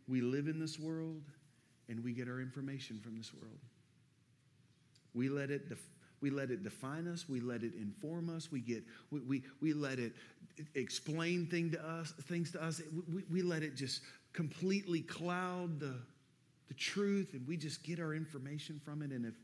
we 0.08 0.22
live 0.22 0.48
in 0.48 0.58
this 0.58 0.78
world 0.78 1.20
and 1.90 2.02
we 2.02 2.12
get 2.14 2.26
our 2.26 2.40
information 2.40 2.98
from 3.04 3.18
this 3.18 3.34
world. 3.34 3.58
We 5.12 5.28
let 5.28 5.50
it 5.50 5.68
def- 5.68 5.90
we 6.22 6.30
let 6.30 6.50
it 6.50 6.64
define 6.64 7.06
us. 7.06 7.28
We 7.28 7.40
let 7.40 7.62
it 7.62 7.74
inform 7.74 8.34
us. 8.34 8.50
We 8.50 8.60
get 8.60 8.82
we, 9.10 9.20
we, 9.20 9.42
we 9.60 9.74
let 9.74 9.98
it 9.98 10.14
explain 10.74 11.44
thing 11.48 11.70
to 11.72 11.86
us, 11.86 12.14
things 12.22 12.50
to 12.52 12.64
us. 12.64 12.80
We, 13.12 13.24
we 13.30 13.42
let 13.42 13.62
it 13.62 13.76
just 13.76 14.00
completely 14.32 15.02
cloud 15.02 15.80
the, 15.80 15.96
the 16.68 16.74
truth, 16.74 17.34
and 17.34 17.46
we 17.46 17.58
just 17.58 17.82
get 17.82 18.00
our 18.00 18.14
information 18.14 18.80
from 18.82 19.02
it. 19.02 19.10
And 19.10 19.26
if 19.26 19.34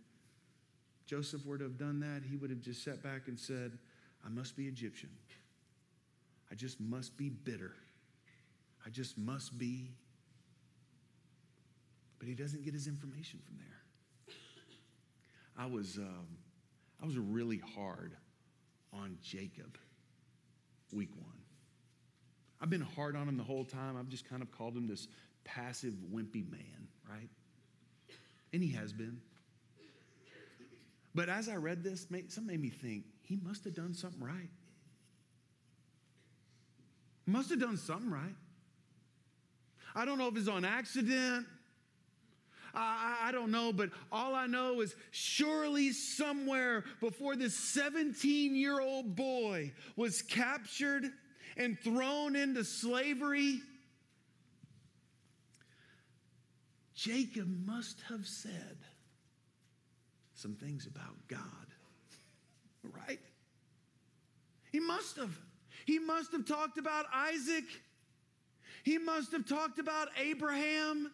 Joseph 1.06 1.44
were 1.44 1.58
to 1.58 1.64
have 1.64 1.78
done 1.78 2.00
that, 2.00 2.22
he 2.28 2.36
would 2.36 2.50
have 2.50 2.60
just 2.60 2.82
sat 2.82 3.02
back 3.02 3.28
and 3.28 3.38
said, 3.38 3.78
I 4.24 4.28
must 4.28 4.56
be 4.56 4.66
Egyptian. 4.66 5.10
I 6.50 6.54
just 6.54 6.80
must 6.80 7.16
be 7.16 7.28
bitter. 7.28 7.74
I 8.86 8.90
just 8.90 9.18
must 9.18 9.58
be. 9.58 9.90
But 12.18 12.28
he 12.28 12.34
doesn't 12.34 12.64
get 12.64 12.72
his 12.72 12.86
information 12.86 13.40
from 13.44 13.56
there. 13.58 14.36
I 15.56 15.66
was. 15.66 15.98
Um, 15.98 16.26
I 17.02 17.06
was 17.06 17.18
really 17.18 17.60
hard 17.76 18.16
on 18.92 19.18
Jacob 19.22 19.76
week 20.92 21.10
one. 21.16 21.36
I've 22.60 22.70
been 22.70 22.80
hard 22.80 23.14
on 23.14 23.28
him 23.28 23.36
the 23.36 23.44
whole 23.44 23.64
time. 23.64 23.96
I've 23.98 24.08
just 24.08 24.28
kind 24.28 24.40
of 24.40 24.50
called 24.50 24.74
him 24.74 24.86
this 24.86 25.08
passive, 25.44 25.92
wimpy 26.10 26.50
man, 26.50 26.88
right? 27.10 27.28
And 28.52 28.62
he 28.62 28.70
has 28.70 28.92
been. 28.92 29.20
But 31.14 31.28
as 31.28 31.48
I 31.48 31.56
read 31.56 31.84
this, 31.84 32.06
some 32.28 32.46
made 32.46 32.60
me 32.60 32.70
think 32.70 33.04
he 33.22 33.36
must 33.36 33.64
have 33.64 33.74
done 33.74 33.94
something 33.94 34.22
right. 34.22 34.50
Must 37.26 37.50
have 37.50 37.60
done 37.60 37.76
something 37.76 38.10
right. 38.10 38.34
I 39.94 40.04
don't 40.04 40.18
know 40.18 40.28
if 40.28 40.36
it's 40.36 40.48
on 40.48 40.64
accident. 40.64 41.46
I, 42.74 43.28
I 43.28 43.32
don't 43.32 43.52
know, 43.52 43.72
but 43.72 43.90
all 44.10 44.34
I 44.34 44.46
know 44.46 44.80
is 44.80 44.96
surely 45.12 45.92
somewhere 45.92 46.84
before 47.00 47.36
this 47.36 47.54
17 47.54 48.56
year 48.56 48.80
old 48.80 49.14
boy 49.14 49.72
was 49.94 50.22
captured 50.22 51.12
and 51.56 51.78
thrown 51.78 52.34
into 52.34 52.64
slavery, 52.64 53.60
Jacob 56.94 57.48
must 57.64 58.00
have 58.08 58.26
said 58.26 58.78
some 60.34 60.54
things 60.54 60.86
about 60.86 61.16
God, 61.28 61.40
right? 62.82 63.20
He 64.72 64.80
must 64.80 65.16
have. 65.16 65.36
He 65.86 65.98
must 65.98 66.32
have 66.32 66.46
talked 66.46 66.78
about 66.78 67.06
Isaac. 67.14 67.64
He 68.84 68.98
must 68.98 69.32
have 69.32 69.46
talked 69.46 69.78
about 69.78 70.08
Abraham. 70.20 71.10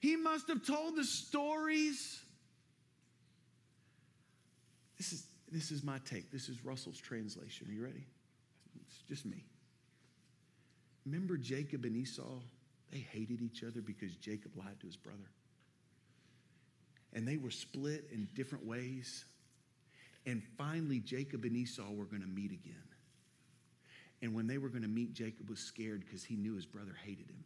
He 0.00 0.16
must 0.16 0.48
have 0.48 0.66
told 0.66 0.96
the 0.96 1.04
stories. 1.04 2.20
This 4.98 5.12
is, 5.12 5.26
this 5.50 5.70
is 5.70 5.82
my 5.82 5.98
take. 6.04 6.30
This 6.30 6.48
is 6.48 6.64
Russell's 6.64 6.98
translation. 6.98 7.68
Are 7.68 7.72
you 7.72 7.84
ready? 7.84 8.06
It's 8.86 9.02
just 9.08 9.26
me. 9.26 9.44
Remember 11.06 11.36
Jacob 11.36 11.84
and 11.84 11.96
Esau? 11.96 12.40
They 12.90 12.98
hated 12.98 13.40
each 13.40 13.64
other 13.64 13.80
because 13.80 14.14
Jacob 14.16 14.56
lied 14.56 14.78
to 14.80 14.86
his 14.86 14.96
brother. 14.96 15.30
And 17.14 17.26
they 17.26 17.36
were 17.36 17.50
split 17.50 18.08
in 18.12 18.28
different 18.34 18.64
ways. 18.64 19.24
And 20.26 20.42
finally, 20.56 21.00
Jacob 21.00 21.44
and 21.44 21.56
Esau 21.56 21.90
were 21.90 22.04
going 22.04 22.22
to 22.22 22.28
meet 22.28 22.52
again. 22.52 22.74
And 24.22 24.34
when 24.34 24.46
they 24.46 24.58
were 24.58 24.68
going 24.68 24.82
to 24.82 24.88
meet, 24.88 25.12
Jacob 25.14 25.50
was 25.50 25.58
scared 25.58 26.04
because 26.04 26.24
he 26.24 26.36
knew 26.36 26.54
his 26.54 26.64
brother 26.64 26.94
hated 27.04 27.28
him. 27.28 27.44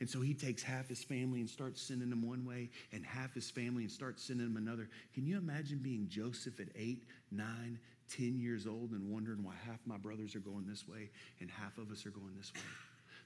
And 0.00 0.08
so 0.08 0.20
he 0.20 0.34
takes 0.34 0.62
half 0.62 0.88
his 0.88 1.02
family 1.02 1.40
and 1.40 1.48
starts 1.48 1.82
sending 1.82 2.10
them 2.10 2.26
one 2.26 2.44
way, 2.44 2.70
and 2.92 3.04
half 3.04 3.34
his 3.34 3.50
family 3.50 3.82
and 3.82 3.90
starts 3.90 4.22
sending 4.22 4.52
them 4.52 4.56
another. 4.56 4.88
Can 5.14 5.26
you 5.26 5.38
imagine 5.38 5.78
being 5.78 6.06
Joseph 6.08 6.60
at 6.60 6.68
eight, 6.76 7.04
nine, 7.32 7.78
ten 8.08 8.38
years 8.38 8.66
old 8.66 8.90
and 8.92 9.10
wondering 9.10 9.42
why 9.42 9.54
half 9.66 9.80
my 9.86 9.96
brothers 9.96 10.36
are 10.36 10.40
going 10.40 10.66
this 10.68 10.86
way 10.86 11.10
and 11.40 11.50
half 11.50 11.78
of 11.78 11.90
us 11.90 12.06
are 12.06 12.10
going 12.10 12.34
this 12.36 12.52
way? 12.54 12.60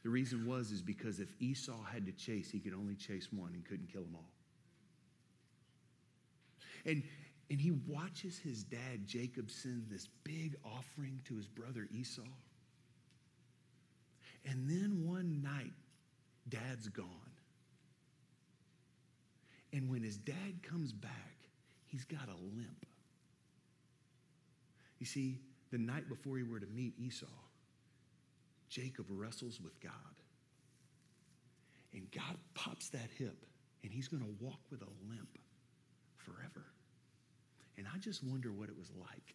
The 0.03 0.09
reason 0.09 0.47
was 0.47 0.73
is 0.73 0.83
because 0.83 1.21
if 1.21 1.29
Esau 1.41 1.83
had 1.85 2.07
to 2.07 2.13
chase, 2.13 2.51
he 2.51 2.59
could 2.59 2.75
only 2.75 2.95
chase 2.95 3.29
one 3.33 3.53
and 3.55 3.65
couldn't 3.65 3.93
kill 3.93 4.03
them 4.03 4.17
all. 4.17 4.31
And 6.85 7.03
and 7.51 7.61
he 7.61 7.71
watches 7.87 8.39
his 8.39 8.65
dad 8.65 9.07
Jacob 9.07 9.51
send 9.51 9.85
this 9.91 10.09
big 10.25 10.57
offering 10.65 11.21
to 11.27 11.37
his 11.37 11.47
brother 11.47 11.87
Esau. 11.93 12.23
And 14.47 14.69
then 14.69 15.07
one 15.07 15.43
night 15.43 15.75
Dad's 16.49 16.89
gone. 16.89 17.07
And 19.73 19.91
when 19.91 20.03
his 20.03 20.17
dad 20.17 20.63
comes 20.63 20.93
back, 20.93 21.37
he's 21.87 22.05
got 22.05 22.29
a 22.29 22.57
limp. 22.57 22.87
You 24.99 25.07
see, 25.07 25.41
the 25.71 25.79
night 25.79 26.09
before 26.09 26.37
he 26.37 26.43
were 26.43 26.61
to 26.61 26.67
meet 26.67 26.95
Esau, 26.99 27.27
Jacob 28.69 29.07
wrestles 29.11 29.61
with 29.63 29.79
God. 29.81 29.93
And 31.93 32.11
God 32.11 32.39
pops 32.55 32.89
that 32.91 33.11
hip, 33.19 33.45
and 33.83 33.93
he's 33.93 34.09
going 34.09 34.23
to 34.23 34.45
walk 34.45 34.61
with 34.71 34.81
a 34.83 35.11
limp 35.11 35.39
forever. 36.17 36.65
And 37.83 37.91
I 37.93 37.99
just 37.99 38.23
wonder 38.23 38.53
what 38.53 38.69
it 38.69 38.79
was 38.79 38.93
like 38.97 39.35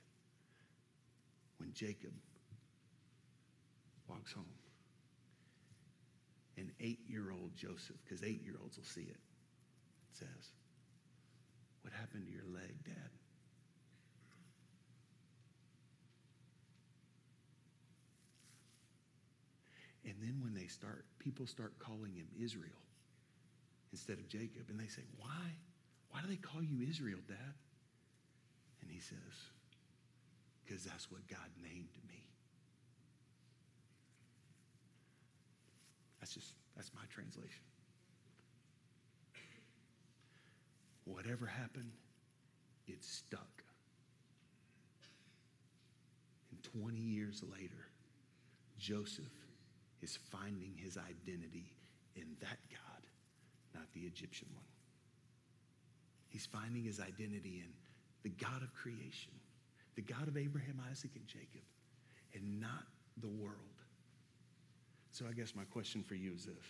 when 1.57 1.73
Jacob 1.73 2.13
walks 4.07 4.31
home 4.31 4.45
an 6.57 6.71
eight 6.79 7.01
year 7.09 7.29
old 7.29 7.51
Joseph, 7.57 7.97
because 8.05 8.23
eight 8.23 8.41
year 8.45 8.55
olds 8.61 8.77
will 8.77 8.85
see 8.85 9.01
it, 9.01 9.19
says, 10.13 10.53
What 11.81 11.91
happened 11.91 12.25
to 12.25 12.31
your 12.31 12.45
leg, 12.53 12.73
Dad? 12.85 13.11
And 20.05 20.15
And 20.17 20.23
then 20.23 20.41
when 20.41 20.53
they 20.53 20.67
start, 20.67 21.05
people 21.19 21.45
start 21.45 21.77
calling 21.79 22.15
him 22.15 22.27
Israel 22.41 22.79
instead 23.91 24.19
of 24.19 24.29
Jacob. 24.29 24.69
And 24.69 24.79
they 24.79 24.87
say, 24.87 25.03
Why? 25.17 25.51
Why 26.11 26.21
do 26.21 26.27
they 26.27 26.37
call 26.37 26.63
you 26.63 26.79
Israel, 26.89 27.19
Dad? 27.27 27.53
And 28.87 28.95
he 28.95 29.01
says, 29.01 29.51
Because 30.65 30.85
that's 30.85 31.11
what 31.11 31.27
God 31.27 31.49
named 31.61 31.89
me. 32.07 32.23
That's 36.21 36.33
just, 36.33 36.53
that's 36.75 36.91
my 36.95 37.01
translation. 37.09 37.63
Whatever 41.03 41.45
happened, 41.45 41.91
it 42.87 43.03
stuck. 43.03 43.63
And 46.51 46.63
20 46.81 46.97
years 46.97 47.43
later, 47.51 47.87
Joseph 48.79 49.25
is 50.01 50.17
finding 50.31 50.73
his 50.77 50.97
identity 50.97 51.73
in 52.15 52.25
that 52.39 52.57
God, 52.69 53.03
not 53.75 53.85
the 53.93 54.01
Egyptian 54.01 54.47
one. 54.53 54.63
He's 56.29 56.45
finding 56.45 56.83
his 56.83 56.99
identity 56.99 57.63
in 57.63 57.71
the 58.27 58.45
God 58.45 58.61
of 58.61 58.73
creation, 58.73 59.31
the 59.95 60.01
God 60.01 60.27
of 60.27 60.35
Abraham, 60.35 60.81
Isaac, 60.91 61.11
and 61.15 61.25
Jacob, 61.25 61.63
and 62.33 62.59
not 62.59 62.83
the 63.21 63.29
world. 63.29 63.55
So 65.11 65.23
I 65.29 65.31
guess 65.31 65.55
my 65.55 65.63
question 65.63 66.03
for 66.03 66.15
you 66.15 66.33
is 66.35 66.45
this 66.45 66.65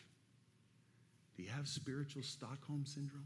Do 1.35 1.41
you 1.41 1.49
have 1.49 1.67
spiritual 1.67 2.21
Stockholm 2.21 2.83
syndrome? 2.85 3.25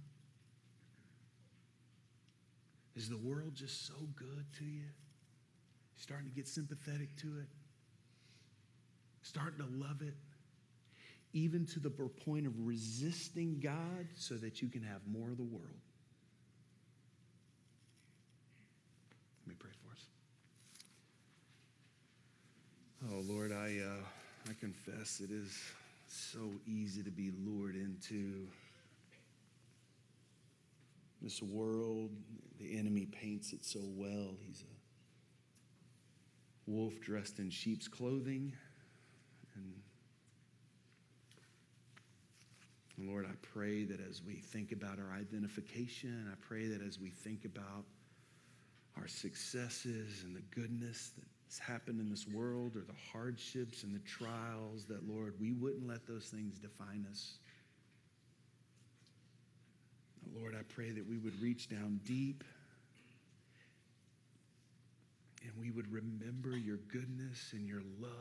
Is 2.95 3.09
the 3.09 3.17
world 3.17 3.53
just 3.53 3.85
so 3.85 3.95
good 4.15 4.45
to 4.59 4.63
you? 4.63 4.87
Starting 5.97 6.29
to 6.29 6.33
get 6.33 6.47
sympathetic 6.47 7.13
to 7.17 7.27
it? 7.39 7.47
Starting 9.23 9.59
to 9.59 9.67
love 9.77 10.01
it? 10.01 10.15
Even 11.33 11.65
to 11.65 11.79
the 11.79 11.89
point 11.89 12.47
of 12.47 12.53
resisting 12.59 13.59
God 13.61 14.07
so 14.15 14.35
that 14.35 14.61
you 14.61 14.69
can 14.69 14.83
have 14.83 15.01
more 15.05 15.29
of 15.31 15.37
the 15.37 15.43
world? 15.43 15.81
Let 19.45 19.49
me 19.49 19.55
pray 19.57 19.71
for 19.83 19.91
us. 19.91 20.05
Oh, 23.09 23.23
Lord, 23.27 23.51
I, 23.51 23.79
uh, 23.83 24.03
I 24.47 24.53
confess 24.59 25.21
it 25.21 25.31
is 25.31 25.59
so 26.07 26.51
easy 26.67 27.01
to 27.01 27.09
be 27.09 27.31
lured 27.43 27.75
into 27.75 28.45
this 31.19 31.41
world, 31.41 32.11
the 32.59 32.77
enemy 32.77 33.07
paints 33.07 33.53
it 33.53 33.65
so 33.65 33.79
well. 33.95 34.35
He's 34.45 34.61
a 34.61 34.65
wolf 36.69 37.01
dressed 37.01 37.39
in 37.39 37.49
sheep's 37.49 37.87
clothing. 37.87 38.53
And 39.55 39.73
Lord, 43.09 43.25
I 43.25 43.33
pray 43.41 43.83
that 43.83 43.99
as 44.07 44.21
we 44.21 44.35
think 44.35 44.71
about 44.71 44.99
our 44.99 45.11
identification, 45.19 46.29
I 46.31 46.35
pray 46.39 46.67
that 46.67 46.83
as 46.83 46.99
we 46.99 47.09
think 47.09 47.45
about 47.45 47.85
our 48.95 49.07
successes 49.07 50.21
and 50.23 50.35
the 50.35 50.43
goodness 50.53 51.13
that's 51.51 51.59
happened 51.59 51.99
in 51.99 52.09
this 52.09 52.25
world 52.29 52.77
or 52.77 52.79
the 52.79 52.95
hardships 53.11 53.83
and 53.83 53.93
the 53.93 53.99
trials, 54.07 54.85
that 54.85 55.05
Lord, 55.05 55.33
we 55.37 55.51
wouldn't 55.51 55.85
let 55.85 56.07
those 56.07 56.23
things 56.23 56.57
define 56.57 57.05
us. 57.11 57.33
Lord, 60.33 60.55
I 60.57 60.63
pray 60.73 60.91
that 60.91 61.05
we 61.05 61.17
would 61.17 61.41
reach 61.41 61.67
down 61.67 61.99
deep 62.05 62.45
and 65.43 65.51
we 65.59 65.71
would 65.71 65.91
remember 65.91 66.55
your 66.55 66.77
goodness 66.89 67.49
and 67.51 67.67
your 67.67 67.81
love. 67.99 68.11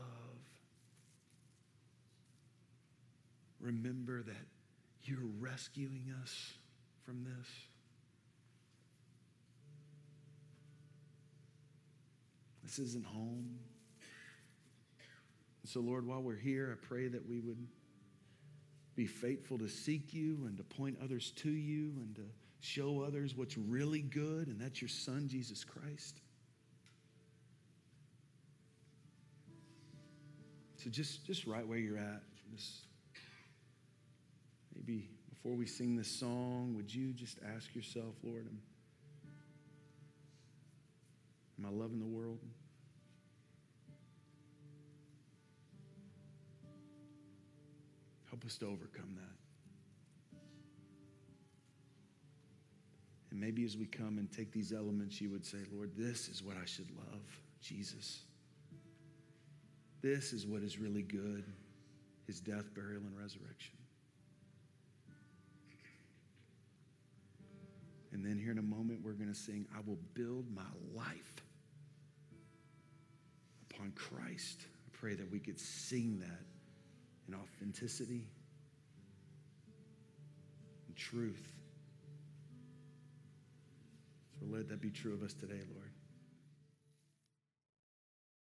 Remember 3.61 4.23
that 4.23 4.47
you're 5.05 5.31
rescuing 5.39 6.13
us 6.21 6.53
from 7.05 7.23
this. 7.23 7.47
This 12.65 12.79
isn't 12.79 13.07
home. 13.07 13.59
So, 15.65 15.81
Lord, 15.81 16.07
while 16.07 16.23
we're 16.23 16.37
here, 16.37 16.77
I 16.77 16.87
pray 16.87 17.09
that 17.09 17.29
we 17.29 17.41
would 17.41 17.67
be 18.97 19.07
faithful 19.07 19.59
to 19.59 19.69
seek 19.69 20.13
you 20.13 20.45
and 20.47 20.57
to 20.57 20.65
point 20.65 20.99
others 21.03 21.33
to 21.37 21.51
you 21.51 21.93
and 22.01 22.15
to 22.17 22.23
show 22.61 23.03
others 23.03 23.37
what's 23.37 23.57
really 23.57 24.03
good, 24.03 24.49
and 24.49 24.61
that's 24.61 24.81
your 24.83 24.89
Son, 24.89 25.29
Jesus 25.29 25.65
Christ. 25.65 26.21
So 30.77 30.89
just, 30.91 31.27
just 31.27 31.47
right 31.47 31.67
where 31.67 31.79
you're 31.79 31.99
at, 31.99 32.23
just 32.55 32.87
maybe 34.75 35.09
before 35.29 35.53
we 35.53 35.67
sing 35.67 35.97
this 35.97 36.09
song, 36.09 36.75
would 36.77 36.95
you 36.95 37.13
just 37.13 37.39
ask 37.55 37.75
yourself, 37.75 38.15
Lord, 38.23 38.47
am, 38.47 38.59
am 41.61 41.67
I 41.67 41.71
loving 41.71 41.99
the 41.99 42.07
world? 42.07 42.39
Help 48.29 48.45
us 48.45 48.57
to 48.59 48.67
overcome 48.67 49.17
that. 49.17 49.37
And 53.31 53.41
maybe 53.41 53.65
as 53.65 53.77
we 53.77 53.87
come 53.87 54.19
and 54.19 54.31
take 54.33 54.53
these 54.53 54.73
elements, 54.73 55.21
you 55.21 55.31
would 55.31 55.45
say, 55.45 55.59
Lord, 55.73 55.91
this 55.97 56.29
is 56.29 56.43
what 56.43 56.57
I 56.57 56.65
should 56.65 56.91
love, 56.97 57.23
Jesus. 57.61 58.21
This 60.03 60.33
is 60.33 60.47
what 60.47 60.63
is 60.63 60.79
really 60.79 61.03
good 61.03 61.45
his 62.27 62.39
death, 62.39 62.73
burial, 62.75 63.03
and 63.05 63.19
resurrection. 63.19 63.75
And 68.13 68.25
then 68.25 68.39
here 68.39 68.53
in 68.53 68.59
a 68.59 68.63
moment, 68.63 69.01
we're 69.03 69.15
going 69.15 69.33
to 69.33 69.39
sing, 69.39 69.67
I 69.77 69.81
will 69.85 69.99
build 70.15 70.47
my 70.55 70.63
life 70.95 71.40
upon 73.81 73.93
Christ. 73.93 74.67
I 74.87 74.97
pray 74.99 75.15
that 75.15 75.31
we 75.31 75.39
could 75.39 75.59
sing 75.59 76.21
that 76.21 76.45
in 77.29 77.35
authenticity 77.35 78.27
and 80.87 80.97
truth. 80.97 81.47
So 84.39 84.47
let 84.51 84.69
that 84.69 84.81
be 84.81 84.91
true 84.91 85.15
of 85.15 85.23
us 85.23 85.33
today, 85.35 85.61
Lord. 85.75 85.90